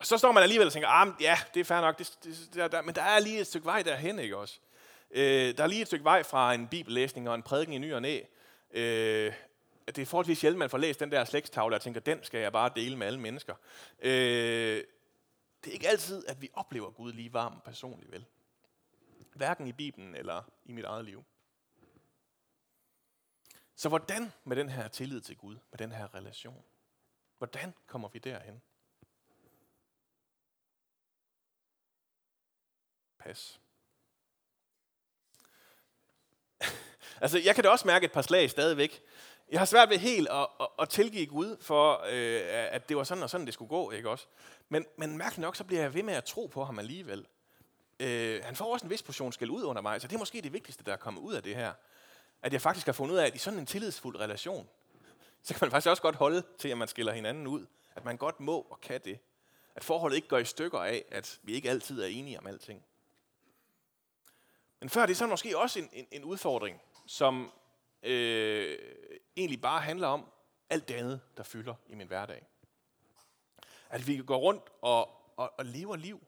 Og 0.00 0.06
så 0.06 0.18
står 0.18 0.32
man 0.32 0.42
alligevel 0.42 0.66
og 0.66 0.72
tænker, 0.72 0.88
ah, 0.88 1.08
ja, 1.20 1.38
det 1.54 1.60
er 1.60 1.64
fair 1.64 1.80
nok, 1.80 1.98
det, 1.98 2.18
det, 2.24 2.50
der, 2.54 2.68
der, 2.68 2.82
men 2.82 2.94
der 2.94 3.02
er 3.02 3.18
lige 3.18 3.40
et 3.40 3.46
stykke 3.46 3.64
vej 3.66 3.82
derhen, 3.82 4.18
ikke 4.18 4.36
også? 4.36 4.60
Øh, 5.10 5.56
der 5.56 5.62
er 5.62 5.66
lige 5.66 5.80
et 5.80 5.86
stykke 5.86 6.04
vej 6.04 6.22
fra 6.22 6.54
en 6.54 6.68
bibellæsning 6.68 7.28
og 7.28 7.34
en 7.34 7.42
prædiken 7.42 7.74
i 7.74 7.78
ny 7.78 7.94
og 7.94 8.02
næ. 8.02 8.20
Øh, 8.70 9.32
det 9.86 9.98
er 9.98 10.06
forholdsvis 10.06 10.38
sjældent, 10.38 10.58
man 10.58 10.70
får 10.70 10.78
læst 10.78 11.00
den 11.00 11.12
der 11.12 11.24
slægtstavle, 11.24 11.76
og 11.76 11.82
tænker, 11.82 12.00
den 12.00 12.24
skal 12.24 12.40
jeg 12.40 12.52
bare 12.52 12.70
dele 12.76 12.96
med 12.96 13.06
alle 13.06 13.20
mennesker. 13.20 13.54
Øh, 14.02 14.82
det 15.64 15.70
er 15.70 15.72
ikke 15.72 15.88
altid, 15.88 16.24
at 16.28 16.42
vi 16.42 16.50
oplever 16.52 16.90
Gud 16.90 17.12
lige 17.12 17.32
varm 17.32 17.60
personligt, 17.64 18.12
vel? 18.12 18.24
Hverken 19.34 19.66
i 19.66 19.72
Bibelen 19.72 20.14
eller 20.14 20.42
i 20.64 20.72
mit 20.72 20.84
eget 20.84 21.04
liv. 21.04 21.24
Så 23.78 23.88
hvordan 23.88 24.32
med 24.44 24.56
den 24.56 24.68
her 24.68 24.88
tillid 24.88 25.20
til 25.20 25.36
Gud, 25.36 25.56
med 25.70 25.78
den 25.78 25.92
her 25.92 26.14
relation? 26.14 26.64
Hvordan 27.38 27.74
kommer 27.86 28.08
vi 28.08 28.18
derhen? 28.18 28.62
Pas. 33.18 33.60
altså, 37.22 37.38
jeg 37.38 37.54
kan 37.54 37.64
da 37.64 37.70
også 37.70 37.86
mærke 37.86 38.04
et 38.04 38.12
par 38.12 38.22
slag 38.22 38.50
stadigvæk. 38.50 39.02
Jeg 39.50 39.60
har 39.60 39.64
svært 39.66 39.90
ved 39.90 39.98
helt 39.98 40.28
at, 40.28 40.48
at, 40.60 40.68
at 40.78 40.88
tilgive 40.88 41.26
Gud 41.26 41.56
for, 41.60 41.92
øh, 41.92 42.42
at 42.72 42.88
det 42.88 42.96
var 42.96 43.04
sådan 43.04 43.24
og 43.24 43.30
sådan, 43.30 43.46
det 43.46 43.54
skulle 43.54 43.68
gå, 43.68 43.90
ikke 43.90 44.10
også? 44.10 44.26
Men, 44.68 44.86
men 44.96 45.18
mærkeligt 45.18 45.42
nok, 45.42 45.56
så 45.56 45.64
bliver 45.64 45.82
jeg 45.82 45.94
ved 45.94 46.02
med 46.02 46.14
at 46.14 46.24
tro 46.24 46.46
på 46.46 46.64
ham 46.64 46.78
alligevel. 46.78 47.26
Øh, 48.00 48.44
han 48.44 48.56
får 48.56 48.72
også 48.72 48.86
en 48.86 48.90
vis 48.90 49.02
portion 49.02 49.32
skæld 49.32 49.50
ud 49.50 49.62
under 49.62 49.82
mig, 49.82 50.00
så 50.00 50.08
det 50.08 50.14
er 50.14 50.18
måske 50.18 50.42
det 50.42 50.52
vigtigste, 50.52 50.84
der 50.84 50.92
er 50.92 50.96
kommet 50.96 51.20
ud 51.20 51.34
af 51.34 51.42
det 51.42 51.56
her. 51.56 51.72
At 52.42 52.52
jeg 52.52 52.60
faktisk 52.60 52.86
har 52.86 52.92
fundet 52.92 53.14
ud 53.14 53.18
af, 53.18 53.26
at 53.26 53.34
i 53.34 53.38
sådan 53.38 53.58
en 53.58 53.66
tillidsfuld 53.66 54.16
relation, 54.20 54.68
så 55.42 55.54
kan 55.54 55.58
man 55.66 55.70
faktisk 55.70 55.90
også 55.90 56.02
godt 56.02 56.16
holde 56.16 56.42
til, 56.58 56.68
at 56.68 56.78
man 56.78 56.88
skiller 56.88 57.12
hinanden 57.12 57.46
ud. 57.46 57.66
At 57.94 58.04
man 58.04 58.16
godt 58.16 58.40
må 58.40 58.60
og 58.60 58.80
kan 58.80 59.00
det. 59.04 59.18
At 59.74 59.84
forholdet 59.84 60.16
ikke 60.16 60.28
går 60.28 60.38
i 60.38 60.44
stykker 60.44 60.78
af, 60.78 61.04
at 61.10 61.40
vi 61.42 61.52
ikke 61.52 61.70
altid 61.70 62.02
er 62.02 62.06
enige 62.06 62.38
om 62.38 62.46
alting. 62.46 62.84
Men 64.80 64.88
før 64.88 65.06
det 65.06 65.12
er 65.12 65.16
så 65.16 65.26
måske 65.26 65.58
også 65.58 65.78
en, 65.78 65.88
en, 65.92 66.06
en 66.10 66.24
udfordring, 66.24 66.80
som 67.06 67.52
øh, 68.02 68.78
egentlig 69.36 69.60
bare 69.60 69.80
handler 69.80 70.08
om 70.08 70.26
alt 70.70 70.88
det 70.88 70.94
andet, 70.94 71.20
der 71.36 71.42
fylder 71.42 71.74
i 71.86 71.94
min 71.94 72.06
hverdag. 72.06 72.46
At 73.90 74.06
vi 74.06 74.16
går 74.16 74.36
rundt 74.36 74.62
og, 74.82 75.10
og, 75.36 75.52
og 75.58 75.64
lever 75.64 75.96
liv 75.96 76.20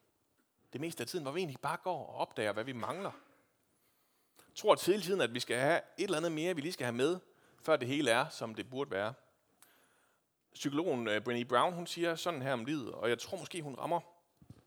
det 0.73 0.81
meste 0.81 1.01
af 1.03 1.07
tiden, 1.07 1.25
hvor 1.25 1.33
vi 1.33 1.41
egentlig 1.41 1.61
bare 1.61 1.77
går 1.77 2.07
og 2.07 2.15
opdager, 2.15 2.53
hvad 2.53 2.65
vi 2.65 2.73
mangler. 2.73 3.13
Tror 4.55 4.75
til 4.75 4.93
hele 4.93 5.03
tiden, 5.03 5.21
at 5.21 5.35
vi 5.35 5.41
skal 5.41 5.57
have 5.57 5.81
et 5.99 6.05
eller 6.05 6.17
andet 6.17 6.33
mere, 6.33 6.55
vi 6.55 6.61
lige 6.61 6.73
skal 6.73 6.85
have 6.85 6.97
med, 6.97 7.19
før 7.63 7.77
det 7.77 7.89
hele 7.89 8.11
er, 8.11 8.29
som 8.29 8.55
det 8.55 8.71
burde 8.71 8.91
være. 8.91 9.15
Psykologen 10.55 11.09
uh, 11.09 11.17
Brené 11.17 11.45
Brown, 11.45 11.73
hun 11.73 11.87
siger 11.87 12.15
sådan 12.15 12.43
her 12.43 12.53
om 12.53 12.65
livet, 12.65 12.93
og 12.93 13.09
jeg 13.09 13.19
tror 13.19 13.39
måske, 13.39 13.63
hun 13.63 13.75
rammer, 13.75 14.01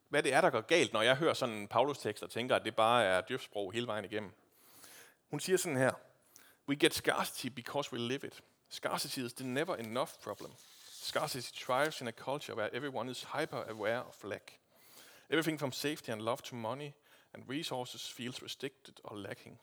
hvad 0.10 0.24
det 0.24 0.34
er, 0.34 0.42
der 0.42 0.50
går 0.50 0.62
galt, 0.62 0.94
når 0.94 1.02
jeg 1.02 1.16
hører 1.16 1.34
sådan 1.34 1.56
en 1.56 1.68
Paulus-tekst 1.68 2.24
og 2.24 2.30
tænker, 2.30 2.56
at 2.56 2.66
det 2.66 2.75
bare 2.75 3.04
er 3.04 3.22
djøfsprog 3.22 3.72
hele 3.74 3.88
vejen 3.88 4.06
igennem. 4.06 4.32
Hun 5.30 5.40
siger 5.40 5.58
sådan 5.58 5.78
her, 5.78 5.92
We 6.68 6.75
get 6.75 6.94
scarcity 6.94 7.48
because 7.48 7.94
we 7.94 8.00
live 8.00 8.24
it. 8.24 8.42
Scarcity 8.70 9.20
is 9.20 9.34
the 9.34 9.46
never 9.46 9.75
enough 9.75 10.12
problem. 10.22 10.52
Scarcity 10.92 11.66
thrives 11.66 12.02
in 12.02 12.08
a 12.08 12.12
culture 12.12 12.56
where 12.56 12.75
everyone 12.75 13.12
is 13.12 13.24
hyper 13.24 13.63
aware 13.70 14.04
of 14.04 14.24
lack. 14.24 14.60
Everything 15.30 15.60
from 15.60 15.72
safety 15.72 16.12
and 16.12 16.22
love 16.22 16.42
to 16.44 16.56
money 16.56 16.94
and 17.34 17.44
resources 17.50 18.08
feels 18.08 18.42
restricted 18.42 19.02
or 19.04 19.18
lacking. 19.18 19.60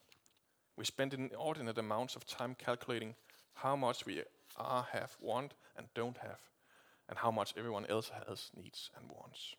We 0.78 0.84
spend 0.84 1.12
inordinate 1.12 1.78
amounts 1.78 2.16
of 2.16 2.24
time 2.24 2.54
calculating 2.54 3.16
how 3.52 3.76
much 3.76 4.06
we 4.06 4.24
are, 4.56 4.84
have, 4.90 5.08
want, 5.22 5.56
and 5.76 5.86
don't 5.98 6.18
have, 6.18 6.38
and 7.08 7.18
how 7.18 7.30
much 7.30 7.56
everyone 7.56 7.86
else 7.86 8.12
has, 8.12 8.50
needs 8.54 8.92
and 8.96 9.10
wants. 9.10 9.56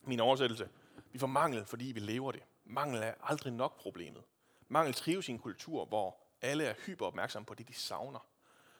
Min 0.00 0.20
oversættelse. 0.20 0.68
Vi 1.12 1.18
får 1.18 1.26
mangel, 1.26 1.64
fordi 1.64 1.84
vi 1.84 2.00
lever 2.00 2.32
det. 2.32 2.42
Mangel 2.64 3.02
er 3.02 3.14
aldrig 3.22 3.52
nok 3.52 3.80
problemet. 3.80 4.24
Mangel 4.68 4.94
trives 4.94 5.28
i 5.28 5.32
en 5.32 5.38
kultur, 5.38 5.84
hvor 5.84 6.16
alle 6.40 6.64
er 6.64 6.74
hyperopmærksomme 6.86 7.46
på 7.46 7.54
det, 7.54 7.68
de 7.68 7.74
savner. 7.74 8.26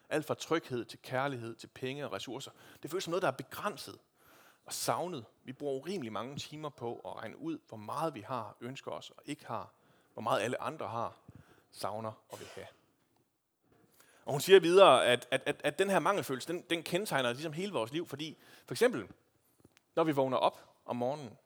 Alt 0.09 0.25
fra 0.25 0.33
tryghed 0.33 0.85
til 0.85 0.99
kærlighed 1.01 1.55
til 1.55 1.67
penge 1.67 2.05
og 2.05 2.11
ressourcer. 2.11 2.51
Det 2.83 2.91
føles 2.91 3.03
som 3.03 3.11
noget, 3.11 3.21
der 3.21 3.27
er 3.27 3.31
begrænset. 3.31 3.99
og 4.65 4.73
savnet. 4.73 5.25
Vi 5.43 5.53
bruger 5.53 5.73
urimelig 5.73 6.11
mange 6.11 6.37
timer 6.37 6.69
på 6.69 7.01
at 7.05 7.15
regne 7.15 7.37
ud, 7.37 7.59
hvor 7.67 7.77
meget 7.77 8.15
vi 8.15 8.21
har, 8.21 8.57
ønsker 8.61 8.91
os 8.91 9.09
og 9.09 9.23
ikke 9.25 9.45
har. 9.45 9.73
Hvor 10.13 10.21
meget 10.21 10.41
alle 10.41 10.61
andre 10.61 10.87
har, 10.87 11.13
savner 11.71 12.11
og 12.29 12.39
vil 12.39 12.47
have. 12.55 12.67
Og 14.25 14.31
hun 14.31 14.41
siger 14.41 14.59
videre, 14.59 15.05
at, 15.05 15.27
at, 15.31 15.43
at, 15.45 15.61
at 15.63 15.79
den 15.79 15.89
her 15.89 15.99
mangelfølelse, 15.99 16.47
den, 16.47 16.61
den 16.61 16.83
kendetegner 16.83 17.33
ligesom 17.33 17.53
hele 17.53 17.71
vores 17.71 17.91
liv, 17.91 18.07
fordi 18.07 18.37
for 18.65 18.73
eksempel, 18.73 19.07
når 19.95 20.03
vi 20.03 20.11
vågner 20.11 20.37
op 20.37 20.59
om 20.85 20.95
morgenen, 20.95 21.37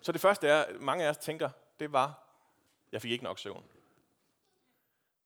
så 0.00 0.12
det 0.12 0.20
første 0.20 0.48
er, 0.48 0.64
mange 0.80 1.04
af 1.04 1.10
os 1.10 1.16
tænker, 1.16 1.50
det 1.80 1.92
var, 1.92 2.24
jeg 2.92 3.02
fik 3.02 3.10
ikke 3.10 3.24
nok 3.24 3.38
søvn. 3.38 3.64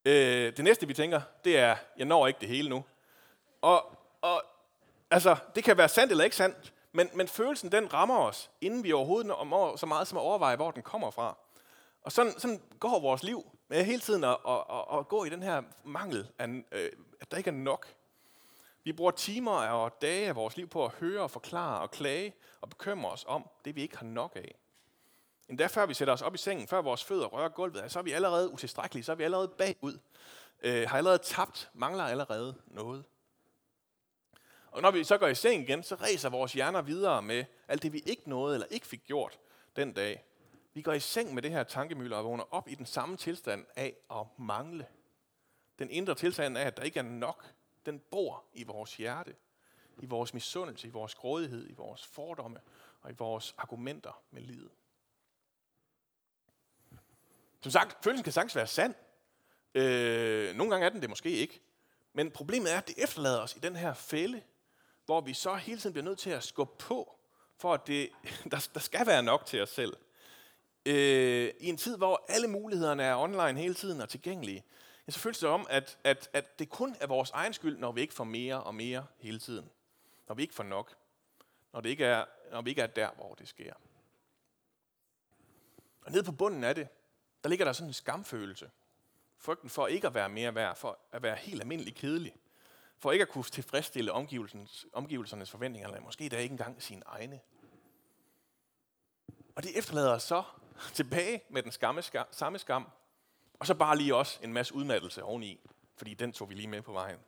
Øh, 0.04 0.57
det 0.57 0.64
næste, 0.64 0.87
vi 0.87 0.95
tænker, 0.95 1.21
det 1.45 1.59
er, 1.59 1.76
jeg 1.97 2.07
når 2.07 2.26
ikke 2.26 2.40
det 2.40 2.49
hele 2.49 2.69
nu. 2.69 2.85
Og, 3.61 3.97
og 4.21 4.42
altså, 5.11 5.37
det 5.54 5.64
kan 5.64 5.76
være 5.76 5.88
sandt 5.88 6.11
eller 6.11 6.25
ikke 6.25 6.37
sandt, 6.37 6.73
men, 6.92 7.11
men 7.14 7.28
følelsen, 7.28 7.73
den 7.73 7.92
rammer 7.92 8.19
os, 8.19 8.50
inden 8.61 8.85
vi 8.85 8.92
overhovedet 8.92 9.26
når 9.26 9.76
så 9.76 9.87
meget 9.87 10.09
som 10.09 10.19
at 10.19 10.23
overveje, 10.23 10.57
hvor 10.57 10.71
den 10.71 10.83
kommer 10.83 11.11
fra. 11.11 11.37
Og 12.02 12.12
sådan, 12.12 12.38
sådan 12.38 12.62
går 12.80 13.00
vores 13.00 13.23
liv 13.23 13.59
med 13.68 13.85
hele 13.85 14.00
tiden 14.00 14.25
at, 14.25 14.37
at, 14.49 14.64
at, 14.71 14.99
at 14.99 15.09
gå 15.09 15.25
i 15.25 15.28
den 15.28 15.42
her 15.42 15.62
mangel, 15.85 16.30
af, 16.38 16.49
øh, 16.73 16.90
at 17.21 17.30
der 17.30 17.37
ikke 17.37 17.50
er 17.50 17.54
nok. 17.54 17.94
Vi 18.85 18.92
bruger 18.92 19.11
timer 19.11 19.52
og 19.52 20.02
dage 20.02 20.28
af 20.28 20.37
vores 20.37 20.56
liv 20.56 20.68
på 20.68 20.85
at 20.85 20.90
høre 20.90 21.23
og 21.23 21.30
forklare 21.30 21.80
og 21.80 21.90
klage 21.90 22.35
og 22.61 22.68
bekymre 22.68 23.11
os 23.11 23.25
om 23.28 23.49
det, 23.64 23.76
vi 23.76 23.82
ikke 23.82 23.97
har 23.97 24.06
nok 24.06 24.32
af. 24.37 24.54
Endda 25.49 25.66
før 25.66 25.87
vi 25.87 25.94
sætter 25.94 26.14
os 26.14 26.23
op 26.23 26.35
i 26.35 26.38
sengen, 26.38 26.68
før 26.68 26.82
vores 26.82 27.04
fødder 27.04 27.26
rører 27.26 27.49
gulvet, 27.49 27.92
så 27.92 27.99
er 27.99 28.02
vi 28.02 28.12
allerede 28.12 28.52
utilstrækkelige, 28.52 29.04
så 29.04 29.12
er 29.12 29.16
vi 29.16 29.25
allerede 29.25 29.49
bagud, 29.49 29.99
øh, 30.62 30.88
har 30.88 30.99
allerede 30.99 31.18
tabt, 31.18 31.71
mangler 31.75 32.04
allerede 32.04 32.54
noget. 32.66 33.04
Og 34.71 34.82
når 34.82 34.90
vi 34.90 35.04
så 35.04 35.18
går 35.18 35.26
i 35.26 35.35
seng 35.35 35.62
igen, 35.62 35.82
så 35.82 35.94
ræser 35.94 36.28
vores 36.28 36.52
hjerner 36.52 36.82
videre 36.82 37.23
med 37.23 37.44
alt 37.68 37.82
det, 37.82 37.92
vi 37.92 38.02
ikke 38.06 38.30
nåede 38.30 38.54
eller 38.54 38.66
ikke 38.71 38.87
fik 38.87 39.04
gjort 39.06 39.38
den 39.76 39.92
dag. 39.92 40.25
Vi 40.75 40.83
går 40.83 40.93
i 40.93 41.00
seng 41.00 41.35
med 41.35 41.43
det 41.43 41.50
her 41.50 41.64
tankemøller 41.64 42.17
og 42.17 42.25
vågner 42.25 42.55
op 42.55 42.69
i 42.69 42.75
den 42.75 42.87
samme 42.87 43.17
tilstand 43.17 43.67
af 43.76 43.97
at 44.11 44.26
mangle. 44.38 44.87
Den 45.79 45.91
indre 45.91 46.14
tilstand 46.14 46.59
af, 46.59 46.67
at 46.67 46.76
der 46.76 46.83
ikke 46.83 46.99
er 46.99 47.05
nok, 47.05 47.55
den 47.87 47.99
bor 48.11 48.45
i 48.52 48.64
vores 48.64 48.97
hjerte, 48.97 49.37
i 49.99 50.07
vores 50.07 50.35
misundelse, 50.35 50.88
i 50.88 50.91
vores 50.91 51.14
grådighed, 51.14 51.71
i 51.71 51.73
vores 51.73 52.07
fordomme 52.07 52.61
og 53.00 53.11
i 53.11 53.14
vores 53.19 53.55
argumenter 53.59 54.23
med 54.31 54.43
livet. 54.43 54.71
Som 57.61 57.73
sagt, 57.73 58.05
følelsen 58.05 58.25
kan 58.25 58.33
sagtens 58.33 58.57
være 58.57 58.67
sand. 58.67 58.95
Øh, 59.75 60.55
nogle 60.55 60.71
gange 60.71 60.87
er 60.87 60.91
den 60.91 61.00
det 61.00 61.09
måske 61.09 61.31
ikke. 61.31 61.61
Men 62.12 62.31
problemet 62.31 62.73
er, 62.73 62.79
at 62.79 62.88
det 62.88 62.95
efterlader 62.99 63.41
os 63.41 63.57
i 63.57 63.59
den 63.59 63.76
her 63.76 63.95
fælde, 63.95 64.43
hvor 65.05 65.21
vi 65.21 65.35
så 65.35 65.55
hele 65.55 65.81
tiden 65.81 65.93
bliver 65.93 66.05
nødt 66.05 66.19
til 66.19 66.31
at 66.31 66.45
skubbe 66.45 66.75
på, 66.79 67.19
for 67.57 67.75
at 67.75 67.87
det, 67.87 68.11
der, 68.50 68.69
der 68.75 68.81
skal 68.81 69.07
være 69.07 69.23
nok 69.23 69.47
til 69.47 69.62
os 69.62 69.71
selv. 69.71 69.97
Øh, 70.87 71.51
I 71.61 71.69
en 71.69 71.77
tid, 71.77 71.97
hvor 71.97 72.25
alle 72.29 72.49
mulighederne 72.49 73.03
er 73.03 73.17
online 73.17 73.61
hele 73.61 73.75
tiden 73.75 74.01
og 74.01 74.09
tilgængelige, 74.09 74.65
ja, 75.07 75.12
så 75.12 75.19
føles 75.19 75.39
det 75.39 75.49
om, 75.49 75.67
at, 75.71 75.99
at, 76.05 76.31
at 76.33 76.59
det 76.59 76.69
kun 76.69 76.97
er 77.01 77.07
vores 77.07 77.31
egen 77.31 77.53
skyld, 77.53 77.79
når 77.79 77.93
vi 77.93 78.01
ikke 78.01 78.15
får 78.15 78.25
mere 78.25 78.62
og 78.62 78.75
mere 78.75 79.07
hele 79.19 79.39
tiden. 79.39 79.71
Når 80.29 80.35
vi 80.35 80.43
ikke 80.43 80.55
får 80.55 80.65
nok. 80.65 80.95
Når, 81.73 81.81
det 81.81 81.89
ikke 81.89 82.05
er, 82.05 82.25
når 82.51 82.62
vi 82.62 82.71
ikke 82.71 82.83
er 82.83 82.87
der, 82.87 83.11
hvor 83.17 83.35
det 83.35 83.49
sker. 83.49 83.73
Og 86.05 86.12
nede 86.12 86.25
på 86.25 86.33
bunden 86.33 86.65
af 86.65 86.75
det, 86.75 86.89
der 87.43 87.49
ligger 87.49 87.65
der 87.65 87.73
sådan 87.73 87.89
en 87.89 87.95
skamfølelse. 87.95 88.71
Frygten 89.39 89.71
for 89.71 89.87
ikke 89.87 90.07
at 90.07 90.15
være 90.15 90.29
mere 90.29 90.55
værd, 90.55 90.77
for 90.77 90.99
at 91.12 91.23
være 91.23 91.37
helt 91.37 91.61
almindelig 91.61 91.95
kedelig. 91.95 92.37
For 92.99 93.12
ikke 93.12 93.23
at 93.23 93.29
kunne 93.29 93.45
tilfredsstille 93.45 94.12
omgivelsernes, 94.12 94.87
omgivelsernes 94.93 95.51
forventninger, 95.51 95.89
eller 95.89 96.01
måske 96.01 96.29
da 96.29 96.37
ikke 96.37 96.53
engang 96.53 96.83
sine 96.83 97.03
egne. 97.07 97.41
Og 99.55 99.62
det 99.62 99.79
efterlader 99.79 100.15
os 100.15 100.23
så 100.23 100.43
tilbage 100.95 101.43
med 101.50 101.62
den 101.62 101.73
skamme, 101.73 102.02
skam, 102.02 102.26
samme 102.31 102.59
skam, 102.59 102.88
og 103.61 103.67
så 103.67 103.75
bare 103.75 103.97
lige 103.97 104.14
også 104.14 104.38
en 104.43 104.52
masse 104.52 104.75
udmattelse 104.75 105.23
oveni, 105.23 105.61
fordi 105.97 106.14
den 106.14 106.33
tog 106.33 106.50
vi 106.50 106.55
lige 106.55 106.69
med 106.69 106.83
på 106.83 106.93
vejen. 106.93 107.19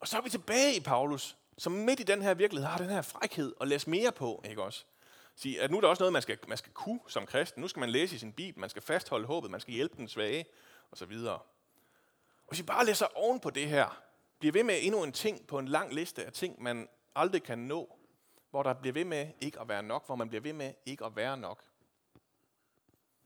Og 0.00 0.08
så 0.08 0.16
er 0.16 0.20
vi 0.20 0.30
tilbage 0.30 0.76
i 0.76 0.80
Paulus, 0.80 1.36
som 1.58 1.72
midt 1.72 2.00
i 2.00 2.02
den 2.02 2.22
her 2.22 2.34
virkelighed 2.34 2.68
har 2.68 2.78
den 2.78 2.88
her 2.88 3.02
frækhed 3.02 3.54
at 3.60 3.68
læse 3.68 3.90
mere 3.90 4.12
på, 4.12 4.42
ikke 4.44 4.62
også? 4.62 4.84
Sige, 5.36 5.62
at 5.62 5.70
nu 5.70 5.76
er 5.76 5.80
der 5.80 5.88
også 5.88 6.02
noget, 6.02 6.12
man 6.12 6.22
skal, 6.22 6.38
man 6.48 6.58
skal 6.58 6.72
kunne 6.72 7.00
som 7.08 7.26
kristen. 7.26 7.60
Nu 7.60 7.68
skal 7.68 7.80
man 7.80 7.90
læse 7.90 8.14
i 8.14 8.18
sin 8.18 8.32
bibel, 8.32 8.60
man 8.60 8.70
skal 8.70 8.82
fastholde 8.82 9.26
håbet, 9.26 9.50
man 9.50 9.60
skal 9.60 9.74
hjælpe 9.74 9.96
den 9.96 10.08
svage, 10.08 10.46
og 10.90 10.96
så 10.96 11.06
videre. 11.06 11.34
Og 11.34 12.48
hvis 12.48 12.60
I 12.60 12.62
bare 12.62 12.86
læser 12.86 13.06
oven 13.14 13.40
på 13.40 13.50
det 13.50 13.68
her, 13.68 14.02
bliver 14.38 14.52
ved 14.52 14.62
med 14.62 14.78
endnu 14.80 15.02
en 15.02 15.12
ting 15.12 15.46
på 15.46 15.58
en 15.58 15.68
lang 15.68 15.94
liste 15.94 16.24
af 16.24 16.32
ting, 16.32 16.62
man 16.62 16.88
aldrig 17.14 17.42
kan 17.42 17.58
nå, 17.58 17.97
hvor 18.50 18.62
der 18.62 18.72
bliver 18.74 18.92
ved 18.92 19.04
med 19.04 19.28
ikke 19.40 19.60
at 19.60 19.68
være 19.68 19.82
nok, 19.82 20.06
hvor 20.06 20.16
man 20.16 20.28
bliver 20.28 20.42
ved 20.42 20.52
med 20.52 20.74
ikke 20.86 21.04
at 21.04 21.16
være 21.16 21.36
nok. 21.36 21.64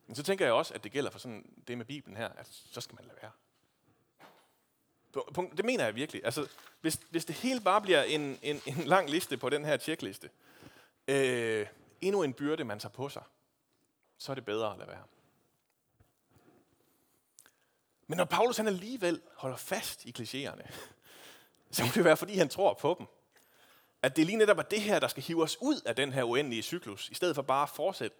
Men 0.07 0.17
så 0.17 0.23
tænker 0.23 0.45
jeg 0.45 0.55
også, 0.55 0.75
at 0.75 0.85
det 0.85 0.93
gælder 0.93 1.11
for 1.11 1.19
sådan 1.19 1.63
det 1.69 1.79
med 1.79 1.87
Bibelen 1.87 2.17
her, 2.17 2.29
at 2.29 2.47
så 2.47 2.81
skal 2.81 2.95
man 2.95 3.05
lade 3.05 3.19
være. 3.23 3.31
Det 5.57 5.65
mener 5.65 5.85
jeg 5.85 5.95
virkelig. 5.95 6.25
Altså, 6.25 6.49
hvis, 6.81 7.01
hvis 7.11 7.25
det 7.25 7.35
hele 7.35 7.61
bare 7.61 7.81
bliver 7.81 8.03
en, 8.03 8.39
en, 8.43 8.61
en 8.67 8.85
lang 8.85 9.11
liste 9.11 9.37
på 9.37 9.51
den 9.51 9.65
her 9.65 9.77
tjekliste, 9.77 10.31
øh, 11.09 11.67
endnu 12.01 12.23
en 12.23 12.35
byrde, 12.35 12.65
man 12.65 12.79
tager 12.79 12.93
på 12.93 13.09
sig, 13.09 13.23
så 14.19 14.33
er 14.33 14.35
det 14.35 14.45
bedre 14.45 14.73
at 14.73 14.79
lade 14.79 14.89
være. 14.89 15.05
Men 18.07 18.17
når 18.17 18.25
Paulus 18.25 18.57
han 18.57 18.67
alligevel 18.67 19.23
holder 19.37 19.57
fast 19.57 20.05
i 20.05 20.15
klichéerne, 20.19 20.73
så 21.71 21.83
må 21.83 21.89
det 21.95 22.05
være, 22.05 22.17
fordi 22.17 22.37
han 22.37 22.49
tror 22.49 22.75
på 22.75 22.97
dem. 22.99 23.07
At 24.03 24.17
det 24.17 24.27
lige 24.27 24.37
netop 24.37 24.59
er 24.59 24.63
det 24.63 24.81
her, 24.81 24.99
der 24.99 25.09
skal 25.09 25.23
hive 25.23 25.43
os 25.43 25.59
ud 25.61 25.81
af 25.87 25.97
den 25.97 26.13
her 26.13 26.23
uendelige 26.23 26.63
cyklus, 26.63 27.09
i 27.09 27.15
stedet 27.15 27.35
for 27.35 27.43
bare 27.43 27.63
at 27.63 27.69
fortsætte. 27.69 28.17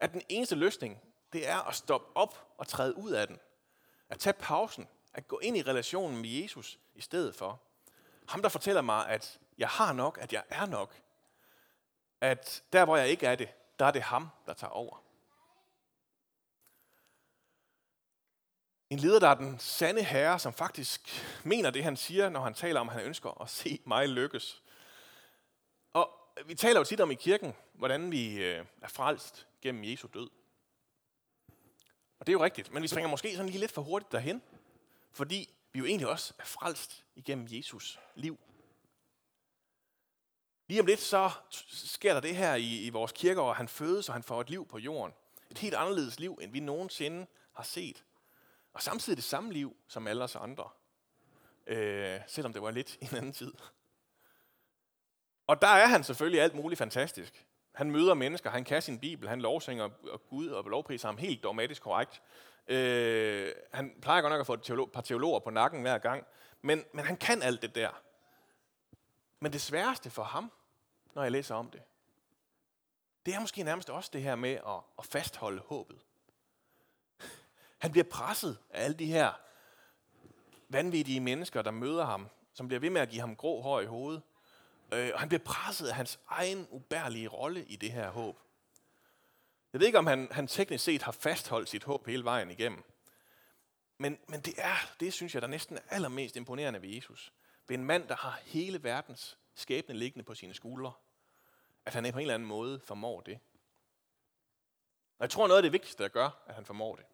At 0.00 0.12
den 0.12 0.22
eneste 0.28 0.54
løsning, 0.54 1.00
det 1.32 1.48
er 1.48 1.68
at 1.68 1.74
stoppe 1.74 2.16
op 2.16 2.54
og 2.58 2.68
træde 2.68 2.96
ud 2.96 3.10
af 3.10 3.26
den. 3.26 3.38
At 4.08 4.18
tage 4.18 4.34
pausen. 4.34 4.88
At 5.14 5.28
gå 5.28 5.38
ind 5.38 5.56
i 5.56 5.62
relationen 5.62 6.20
med 6.20 6.30
Jesus 6.30 6.78
i 6.94 7.00
stedet 7.00 7.34
for. 7.34 7.60
Ham, 8.28 8.42
der 8.42 8.48
fortæller 8.48 8.82
mig, 8.82 9.08
at 9.08 9.38
jeg 9.58 9.68
har 9.68 9.92
nok, 9.92 10.18
at 10.20 10.32
jeg 10.32 10.42
er 10.48 10.66
nok. 10.66 10.94
At 12.20 12.62
der, 12.72 12.84
hvor 12.84 12.96
jeg 12.96 13.08
ikke 13.08 13.26
er 13.26 13.34
det, 13.34 13.48
der 13.78 13.84
er 13.84 13.90
det 13.90 14.02
ham, 14.02 14.28
der 14.46 14.54
tager 14.54 14.70
over. 14.70 15.02
En 18.90 18.98
leder, 18.98 19.20
der 19.20 19.28
er 19.28 19.34
den 19.34 19.58
sande 19.58 20.02
herre, 20.02 20.38
som 20.38 20.52
faktisk 20.52 21.24
mener 21.44 21.70
det, 21.70 21.84
han 21.84 21.96
siger, 21.96 22.28
når 22.28 22.40
han 22.40 22.54
taler 22.54 22.80
om, 22.80 22.88
at 22.88 22.94
han 22.94 23.04
ønsker 23.04 23.40
at 23.40 23.50
se 23.50 23.80
mig 23.84 24.08
lykkes. 24.08 24.62
Vi 26.44 26.54
taler 26.54 26.80
jo 26.80 26.84
tit 26.84 27.00
om 27.00 27.10
i 27.10 27.14
kirken, 27.14 27.54
hvordan 27.72 28.10
vi 28.10 28.44
øh, 28.44 28.64
er 28.82 28.88
frelst 28.88 29.46
gennem 29.62 29.84
Jesu 29.84 30.08
død. 30.14 30.30
Og 32.18 32.26
det 32.26 32.28
er 32.28 32.32
jo 32.32 32.44
rigtigt, 32.44 32.72
men 32.72 32.82
vi 32.82 32.88
springer 32.88 33.10
måske 33.10 33.36
sådan 33.36 33.46
lige 33.46 33.60
lidt 33.60 33.72
for 33.72 33.82
hurtigt 33.82 34.12
derhen, 34.12 34.42
fordi 35.12 35.54
vi 35.72 35.78
jo 35.78 35.84
egentlig 35.84 36.08
også 36.08 36.34
er 36.38 36.44
frelst 36.44 37.04
igennem 37.14 37.46
Jesus 37.50 38.00
liv. 38.14 38.38
Lige 40.68 40.80
om 40.80 40.86
lidt 40.86 41.00
så 41.00 41.30
sker 41.68 42.14
der 42.14 42.20
det 42.20 42.36
her 42.36 42.54
i, 42.54 42.86
i 42.86 42.90
vores 42.90 43.12
kirker, 43.12 43.42
og 43.42 43.56
han 43.56 43.68
fødes, 43.68 44.08
og 44.08 44.14
han 44.14 44.22
får 44.22 44.40
et 44.40 44.50
liv 44.50 44.68
på 44.68 44.78
jorden. 44.78 45.14
Et 45.50 45.58
helt 45.58 45.74
anderledes 45.74 46.20
liv, 46.20 46.38
end 46.42 46.52
vi 46.52 46.60
nogensinde 46.60 47.26
har 47.52 47.64
set. 47.64 48.04
Og 48.72 48.82
samtidig 48.82 49.16
det 49.16 49.24
samme 49.24 49.52
liv 49.52 49.76
som 49.88 50.06
alle 50.06 50.24
os 50.24 50.36
andre. 50.36 50.68
Øh, 51.66 52.20
selvom 52.26 52.52
det 52.52 52.62
var 52.62 52.70
lidt 52.70 52.94
i 53.00 53.04
en 53.04 53.16
anden 53.16 53.32
tid. 53.32 53.52
Og 55.46 55.62
der 55.62 55.68
er 55.68 55.86
han 55.86 56.04
selvfølgelig 56.04 56.40
alt 56.40 56.54
muligt 56.54 56.78
fantastisk. 56.78 57.46
Han 57.74 57.90
møder 57.90 58.14
mennesker, 58.14 58.50
han 58.50 58.64
kan 58.64 58.82
sin 58.82 58.98
bibel, 58.98 59.28
han 59.28 59.40
lovsynger 59.40 59.88
Gud 60.30 60.48
og 60.48 60.64
lovpriser 60.64 61.08
ham 61.08 61.16
helt 61.16 61.42
dogmatisk 61.42 61.82
korrekt. 61.82 62.22
Øh, 62.68 63.52
han 63.72 63.94
plejer 64.02 64.20
godt 64.20 64.32
nok 64.32 64.40
at 64.40 64.46
få 64.46 64.54
et 64.54 64.62
teolog, 64.62 64.92
par 64.92 65.00
teologer 65.00 65.38
på 65.38 65.50
nakken 65.50 65.80
hver 65.80 65.98
gang, 65.98 66.26
men, 66.62 66.84
men 66.92 67.04
han 67.04 67.16
kan 67.16 67.42
alt 67.42 67.62
det 67.62 67.74
der. 67.74 68.02
Men 69.40 69.52
det 69.52 69.60
sværeste 69.60 70.10
for 70.10 70.22
ham, 70.22 70.52
når 71.14 71.22
jeg 71.22 71.32
læser 71.32 71.54
om 71.54 71.70
det, 71.70 71.82
det 73.26 73.34
er 73.34 73.40
måske 73.40 73.62
nærmest 73.62 73.90
også 73.90 74.10
det 74.12 74.22
her 74.22 74.34
med 74.34 74.54
at, 74.54 74.80
at 74.98 75.04
fastholde 75.04 75.62
håbet. 75.66 75.98
Han 77.78 77.92
bliver 77.92 78.04
presset 78.04 78.58
af 78.70 78.84
alle 78.84 78.96
de 78.96 79.06
her 79.06 79.32
vanvittige 80.68 81.20
mennesker, 81.20 81.62
der 81.62 81.70
møder 81.70 82.04
ham, 82.04 82.28
som 82.54 82.68
bliver 82.68 82.80
ved 82.80 82.90
med 82.90 83.00
at 83.00 83.08
give 83.08 83.20
ham 83.20 83.36
grå 83.36 83.60
hår 83.60 83.80
i 83.80 83.84
hovedet. 83.86 84.22
Øh, 84.92 85.10
og 85.14 85.20
han 85.20 85.28
bliver 85.28 85.44
presset 85.44 85.88
af 85.88 85.94
hans 85.94 86.20
egen 86.28 86.68
ubærlige 86.70 87.28
rolle 87.28 87.64
i 87.64 87.76
det 87.76 87.92
her 87.92 88.10
håb. 88.10 88.38
Jeg 89.72 89.80
ved 89.80 89.86
ikke, 89.86 89.98
om 89.98 90.06
han, 90.06 90.28
han 90.30 90.46
teknisk 90.46 90.84
set 90.84 91.02
har 91.02 91.12
fastholdt 91.12 91.68
sit 91.68 91.84
håb 91.84 92.06
hele 92.06 92.24
vejen 92.24 92.50
igennem. 92.50 92.84
Men, 93.98 94.18
men 94.28 94.40
det 94.40 94.54
er, 94.58 94.76
det 95.00 95.12
synes 95.12 95.34
jeg, 95.34 95.42
der 95.42 95.48
næsten 95.48 95.76
er 95.76 95.80
allermest 95.90 96.36
imponerende 96.36 96.82
ved 96.82 96.88
Jesus. 96.88 97.32
Ved 97.68 97.78
en 97.78 97.84
mand, 97.84 98.08
der 98.08 98.16
har 98.16 98.40
hele 98.44 98.82
verdens 98.82 99.38
skæbne 99.54 99.94
liggende 99.94 100.24
på 100.24 100.34
sine 100.34 100.54
skuldre. 100.54 100.92
At 101.86 101.94
han 101.94 102.12
på 102.12 102.18
en 102.18 102.22
eller 102.22 102.34
anden 102.34 102.48
måde 102.48 102.80
formår 102.80 103.20
det. 103.20 103.38
Og 105.18 105.22
jeg 105.22 105.30
tror, 105.30 105.46
noget 105.46 105.58
af 105.58 105.62
det 105.62 105.72
vigtigste, 105.72 106.02
der 106.02 106.08
gør, 106.08 106.30
at 106.46 106.54
han 106.54 106.64
formår 106.64 106.96
det, 106.96 107.04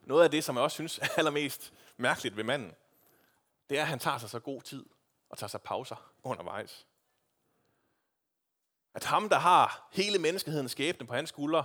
noget 0.00 0.24
af 0.24 0.30
det, 0.30 0.44
som 0.44 0.56
jeg 0.56 0.64
også 0.64 0.74
synes 0.74 0.98
er 0.98 1.06
allermest 1.16 1.72
mærkeligt 1.96 2.36
ved 2.36 2.44
manden, 2.44 2.74
det 3.70 3.78
er, 3.78 3.82
at 3.82 3.88
han 3.88 3.98
tager 3.98 4.18
sig 4.18 4.30
så 4.30 4.38
god 4.38 4.62
tid 4.62 4.86
og 5.30 5.38
tager 5.38 5.48
sig 5.48 5.62
pauser 5.62 6.10
undervejs. 6.22 6.86
At 8.94 9.04
ham, 9.04 9.28
der 9.28 9.38
har 9.38 9.88
hele 9.92 10.18
menneskehedens 10.18 10.72
skæbne 10.72 11.06
på 11.06 11.14
hans 11.14 11.28
skuldre, 11.28 11.64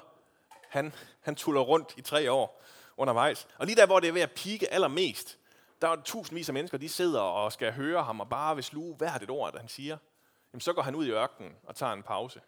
han, 0.69 0.93
han 1.21 1.35
tuller 1.35 1.61
rundt 1.61 1.93
i 1.97 2.01
tre 2.01 2.31
år 2.31 2.63
undervejs. 2.97 3.47
Og 3.57 3.65
lige 3.65 3.75
der, 3.75 3.85
hvor 3.85 3.99
det 3.99 4.07
er 4.07 4.13
ved 4.13 4.21
at 4.21 4.31
pike 4.31 4.73
allermest, 4.73 5.39
der 5.81 5.87
er 5.87 6.01
tusindvis 6.01 6.49
af 6.49 6.53
mennesker, 6.53 6.77
de 6.77 6.89
sidder 6.89 7.21
og 7.21 7.51
skal 7.51 7.73
høre 7.73 8.03
ham 8.03 8.19
og 8.19 8.29
bare 8.29 8.55
vil 8.55 8.63
sluge 8.63 8.95
hvert 8.95 9.23
et 9.23 9.29
ord, 9.29 9.53
der 9.53 9.59
han 9.59 9.69
siger. 9.69 9.97
Jamen, 10.53 10.61
så 10.61 10.73
går 10.73 10.81
han 10.81 10.95
ud 10.95 11.05
i 11.05 11.11
ørkenen 11.11 11.53
og 11.63 11.75
tager 11.75 11.93
en 11.93 12.03
pause. 12.03 12.41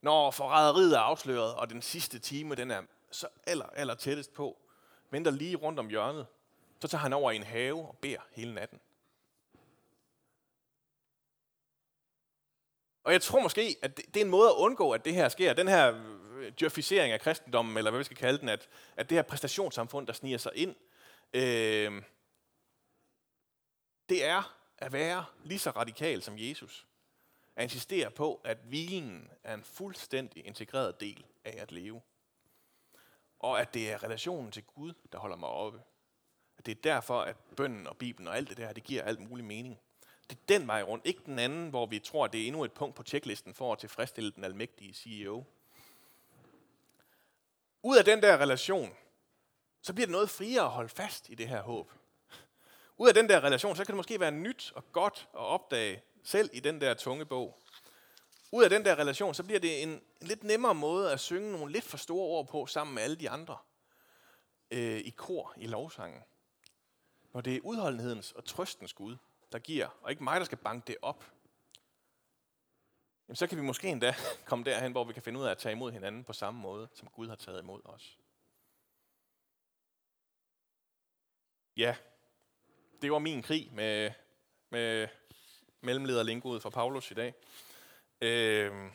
Når 0.00 0.30
forræderiet 0.30 0.96
er 0.96 1.00
afsløret, 1.00 1.54
og 1.54 1.70
den 1.70 1.82
sidste 1.82 2.18
time, 2.18 2.54
den 2.54 2.70
er 2.70 2.82
så 3.10 3.26
aller, 3.46 3.66
aller 3.66 3.94
tættest 3.94 4.34
på, 4.34 4.58
venter 5.10 5.30
lige 5.30 5.56
rundt 5.56 5.78
om 5.78 5.88
hjørnet, 5.88 6.26
så 6.80 6.88
tager 6.88 7.02
han 7.02 7.12
over 7.12 7.30
i 7.30 7.36
en 7.36 7.42
have 7.42 7.88
og 7.88 7.96
beder 8.00 8.20
hele 8.32 8.54
natten. 8.54 8.80
Og 13.08 13.12
jeg 13.12 13.22
tror 13.22 13.40
måske, 13.40 13.76
at 13.82 13.96
det 13.96 14.16
er 14.16 14.24
en 14.24 14.30
måde 14.30 14.48
at 14.48 14.54
undgå, 14.54 14.90
at 14.90 15.04
det 15.04 15.14
her 15.14 15.28
sker. 15.28 15.52
Den 15.52 15.68
her 15.68 15.94
øh, 16.36 16.52
djøfisering 16.60 17.12
af 17.12 17.20
kristendommen, 17.20 17.76
eller 17.76 17.90
hvad 17.90 17.98
vi 17.98 18.04
skal 18.04 18.16
kalde 18.16 18.38
den, 18.38 18.48
at, 18.48 18.68
at 18.96 19.10
det 19.10 19.16
her 19.16 19.22
præstationssamfund, 19.22 20.06
der 20.06 20.12
sniger 20.12 20.38
sig 20.38 20.52
ind, 20.54 20.76
øh, 21.34 22.02
det 24.08 24.24
er 24.24 24.56
at 24.78 24.92
være 24.92 25.24
lige 25.44 25.58
så 25.58 25.70
radikal 25.70 26.22
som 26.22 26.34
Jesus. 26.38 26.86
At 27.56 27.62
insistere 27.62 28.10
på, 28.10 28.40
at 28.44 28.58
hvilen 28.58 29.30
er 29.44 29.54
en 29.54 29.64
fuldstændig 29.64 30.46
integreret 30.46 31.00
del 31.00 31.24
af 31.44 31.62
at 31.62 31.72
leve. 31.72 32.02
Og 33.38 33.60
at 33.60 33.74
det 33.74 33.92
er 33.92 34.02
relationen 34.02 34.52
til 34.52 34.62
Gud, 34.62 34.92
der 35.12 35.18
holder 35.18 35.36
mig 35.36 35.48
oppe. 35.48 35.80
At 36.58 36.66
det 36.66 36.76
er 36.76 36.82
derfor, 36.82 37.20
at 37.20 37.36
bønden 37.56 37.86
og 37.86 37.96
Bibelen 37.96 38.28
og 38.28 38.36
alt 38.36 38.48
det 38.48 38.56
der, 38.56 38.72
det 38.72 38.84
giver 38.84 39.02
alt 39.02 39.20
mulig 39.20 39.44
mening. 39.44 39.78
Det 40.30 40.36
er 40.36 40.58
den 40.58 40.66
vej 40.66 40.82
rundt, 40.82 41.06
ikke 41.06 41.22
den 41.26 41.38
anden, 41.38 41.70
hvor 41.70 41.86
vi 41.86 41.98
tror, 41.98 42.24
at 42.24 42.32
det 42.32 42.42
er 42.42 42.46
endnu 42.46 42.64
et 42.64 42.72
punkt 42.72 42.96
på 42.96 43.02
tjeklisten 43.02 43.54
for 43.54 43.72
at 43.72 43.78
tilfredsstille 43.78 44.30
den 44.30 44.44
almægtige 44.44 44.94
CEO. 44.94 45.44
Ud 47.82 47.96
af 47.96 48.04
den 48.04 48.22
der 48.22 48.36
relation, 48.36 48.90
så 49.82 49.92
bliver 49.92 50.06
det 50.06 50.12
noget 50.12 50.30
friere 50.30 50.62
at 50.62 50.70
holde 50.70 50.88
fast 50.88 51.28
i 51.28 51.34
det 51.34 51.48
her 51.48 51.62
håb. 51.62 51.92
Ud 52.96 53.08
af 53.08 53.14
den 53.14 53.28
der 53.28 53.40
relation, 53.40 53.76
så 53.76 53.84
kan 53.84 53.92
det 53.92 53.96
måske 53.96 54.20
være 54.20 54.30
nyt 54.30 54.72
og 54.74 54.92
godt 54.92 55.28
at 55.34 55.40
opdage, 55.40 56.02
selv 56.24 56.50
i 56.52 56.60
den 56.60 56.80
der 56.80 56.94
tunge 56.94 57.24
bog. 57.24 57.58
Ud 58.52 58.64
af 58.64 58.70
den 58.70 58.84
der 58.84 58.98
relation, 58.98 59.34
så 59.34 59.42
bliver 59.42 59.60
det 59.60 59.82
en, 59.82 59.88
en 59.88 60.02
lidt 60.20 60.44
nemmere 60.44 60.74
måde 60.74 61.12
at 61.12 61.20
synge 61.20 61.52
nogle 61.52 61.72
lidt 61.72 61.84
for 61.84 61.96
store 61.96 62.26
ord 62.26 62.48
på, 62.48 62.66
sammen 62.66 62.94
med 62.94 63.02
alle 63.02 63.16
de 63.16 63.30
andre. 63.30 63.56
Øh, 64.70 64.98
I 64.98 65.10
kor, 65.10 65.54
i 65.56 65.66
lovsangen. 65.66 66.22
Når 67.32 67.40
det 67.40 67.56
er 67.56 67.60
udholdenhedens 67.62 68.32
og 68.32 68.44
trøstens 68.44 68.92
Gud, 68.92 69.16
der 69.52 69.58
giver, 69.58 69.88
og 70.02 70.10
ikke 70.10 70.24
mig, 70.24 70.40
der 70.40 70.46
skal 70.46 70.58
banke 70.58 70.86
det 70.86 70.96
op, 71.02 71.24
jamen 73.28 73.36
så 73.36 73.46
kan 73.46 73.58
vi 73.58 73.62
måske 73.62 73.88
endda 73.88 74.14
komme 74.48 74.64
derhen, 74.64 74.92
hvor 74.92 75.04
vi 75.04 75.12
kan 75.12 75.22
finde 75.22 75.40
ud 75.40 75.44
af 75.44 75.50
at 75.50 75.58
tage 75.58 75.72
imod 75.72 75.92
hinanden 75.92 76.24
på 76.24 76.32
samme 76.32 76.60
måde, 76.60 76.88
som 76.94 77.08
Gud 77.08 77.28
har 77.28 77.36
taget 77.36 77.62
imod 77.62 77.80
os. 77.84 78.18
Ja, 81.76 81.96
det 83.02 83.12
var 83.12 83.18
min 83.18 83.42
krig 83.42 83.72
med, 83.72 84.12
med 84.70 85.08
mellemlederlingoet 85.80 86.62
fra 86.62 86.70
Paulus 86.70 87.10
i 87.10 87.14
dag. 87.14 87.34
Øh, 88.20 88.90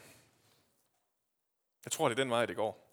jeg 1.86 1.92
tror, 1.92 2.10
det 2.10 2.20
er 2.20 2.24
den 2.24 2.30
vej, 2.32 2.46
det 2.46 2.56
går. 2.56 2.84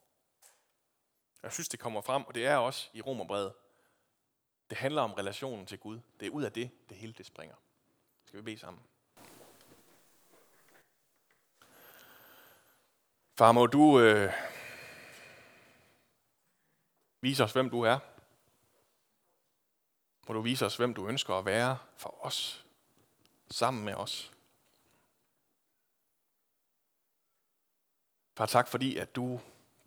Jeg 1.43 1.53
synes, 1.53 1.69
det 1.69 1.81
kommer 1.81 2.01
frem, 2.01 2.25
og 2.25 2.35
det 2.35 2.47
er 2.47 2.57
også 2.57 2.91
i 2.93 3.01
Romerbrevet. 3.01 3.53
Det 4.71 4.79
handler 4.79 5.03
om 5.03 5.13
relationen 5.13 5.67
til 5.67 5.79
Gud. 5.79 6.01
Det 6.21 6.27
er 6.27 6.31
ud 6.31 6.43
af 6.43 6.53
det, 6.53 6.71
det 6.89 6.97
hele 6.97 7.13
det 7.13 7.27
springer. 7.27 7.57
Skal 8.25 8.39
vi 8.39 8.43
bede 8.43 8.59
sammen? 8.59 8.83
Far, 13.39 13.53
må 13.53 13.67
du 13.67 14.01
øh, 14.01 14.33
vise 17.21 17.45
os, 17.45 17.53
hvem 17.53 17.71
du 17.71 17.83
er. 17.83 17.99
Må 20.29 20.35
du 20.35 20.41
vise 20.41 20.67
os, 20.67 20.77
hvem 20.77 20.95
du 20.95 21.09
ønsker 21.09 21.35
at 21.35 21.45
være 21.45 21.79
for 21.97 22.25
os, 22.25 22.67
sammen 23.51 23.85
med 23.85 23.95
os. 23.95 24.33
Far, 28.37 28.47
tak 28.47 28.69
fordi, 28.69 28.97
at 28.97 29.17
du 29.17 29.41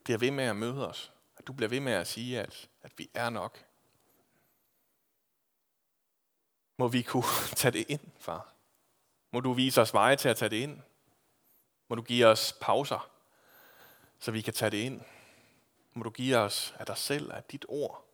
bliver 0.04 0.18
ved 0.18 0.32
med 0.32 0.44
at 0.44 0.56
møde 0.56 0.90
os. 0.90 1.14
At 1.38 1.48
du 1.48 1.54
bliver 1.54 1.70
ved 1.70 1.80
med 1.80 1.94
at 1.94 2.08
sige, 2.08 2.42
at, 2.42 2.70
at 2.82 2.92
vi 2.98 3.10
er 3.14 3.30
nok. 3.30 3.73
Må 6.78 6.88
vi 6.88 7.02
kunne 7.02 7.24
tage 7.56 7.72
det 7.72 7.86
ind, 7.88 8.02
far. 8.20 8.54
Må 9.32 9.40
du 9.40 9.54
vise 9.54 9.82
os 9.82 9.94
veje 9.94 10.16
til 10.16 10.30
at 10.30 10.38
tage 10.38 10.50
det 10.50 10.56
ind. 10.56 10.82
Må 11.88 11.96
du 11.96 12.02
give 12.02 12.26
os 12.26 12.56
pauser, 12.62 13.10
så 14.20 14.32
vi 14.32 14.42
kan 14.42 14.54
tage 14.54 14.72
det 14.72 14.78
ind. 14.78 15.02
Må 15.94 16.04
du 16.04 16.10
give 16.10 16.38
os 16.38 16.76
af 16.80 16.86
dig 16.86 16.98
selv, 16.98 17.34
af 17.34 17.44
dit 17.44 17.66
ord. 17.70 18.06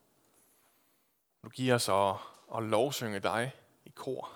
Må 1.42 1.50
du 1.50 1.54
give 1.56 1.74
os 1.74 1.90
at, 1.90 2.16
at 2.58 2.64
lovsynge 2.64 3.20
dig 3.20 3.52
i 3.86 3.90
kor, 3.90 4.32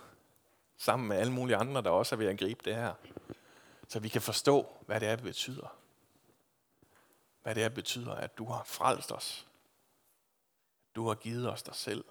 sammen 0.78 1.08
med 1.08 1.18
alle 1.18 1.34
mulige 1.34 1.58
andre, 1.58 1.82
der 1.82 1.90
også 1.90 2.16
er 2.16 2.18
ved 2.18 2.28
at 2.28 2.40
gribe 2.40 2.62
det 2.66 2.76
her. 2.76 2.94
Så 3.88 4.00
vi 4.00 4.10
kan 4.10 4.22
forstå, 4.22 4.78
hvad 4.86 5.00
det 5.00 5.08
er, 5.08 5.16
det 5.16 5.24
betyder. 5.24 5.78
Hvad 7.44 7.56
det 7.56 7.64
er, 7.64 7.68
det 7.68 7.76
betyder, 7.76 8.14
at 8.14 8.38
du 8.38 8.46
har 8.46 8.64
frelst 8.64 9.12
os. 9.12 9.48
Du 10.96 11.08
har 11.08 11.16
givet 11.16 11.52
os 11.52 11.64
dig 11.64 11.76
selv. 11.76 12.06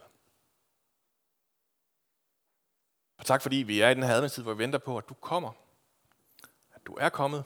Og 3.22 3.26
tak 3.26 3.42
fordi 3.42 3.56
vi 3.56 3.80
er 3.80 3.88
i 3.88 3.94
den 3.94 4.02
her 4.02 4.14
adventstid, 4.14 4.42
hvor 4.42 4.54
vi 4.54 4.58
venter 4.58 4.78
på, 4.78 4.98
at 4.98 5.08
du 5.08 5.14
kommer. 5.14 5.52
At 6.74 6.86
du 6.86 6.94
er 6.94 7.08
kommet. 7.08 7.44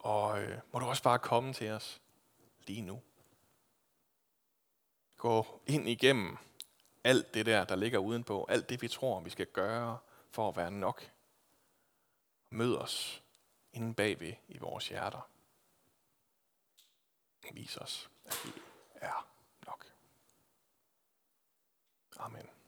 Og 0.00 0.42
øh, 0.42 0.58
må 0.72 0.78
du 0.78 0.86
også 0.86 1.02
bare 1.02 1.18
komme 1.18 1.52
til 1.52 1.70
os 1.70 2.00
lige 2.66 2.82
nu. 2.82 3.02
Gå 5.16 5.60
ind 5.66 5.88
igennem 5.88 6.38
alt 7.04 7.34
det 7.34 7.46
der, 7.46 7.64
der 7.64 7.76
ligger 7.76 7.98
udenpå. 7.98 8.44
Alt 8.48 8.68
det, 8.68 8.82
vi 8.82 8.88
tror, 8.88 9.20
vi 9.20 9.30
skal 9.30 9.46
gøre 9.46 9.98
for 10.30 10.48
at 10.48 10.56
være 10.56 10.70
nok. 10.70 11.10
Mød 12.50 12.76
os 12.76 13.22
inde 13.72 13.94
bagved 13.94 14.32
i 14.48 14.58
vores 14.58 14.88
hjerter. 14.88 15.28
Vis 17.52 17.76
os, 17.76 18.10
at 18.24 18.40
vi 18.44 18.52
er 18.94 19.26
nok. 19.66 19.92
Amen. 22.18 22.59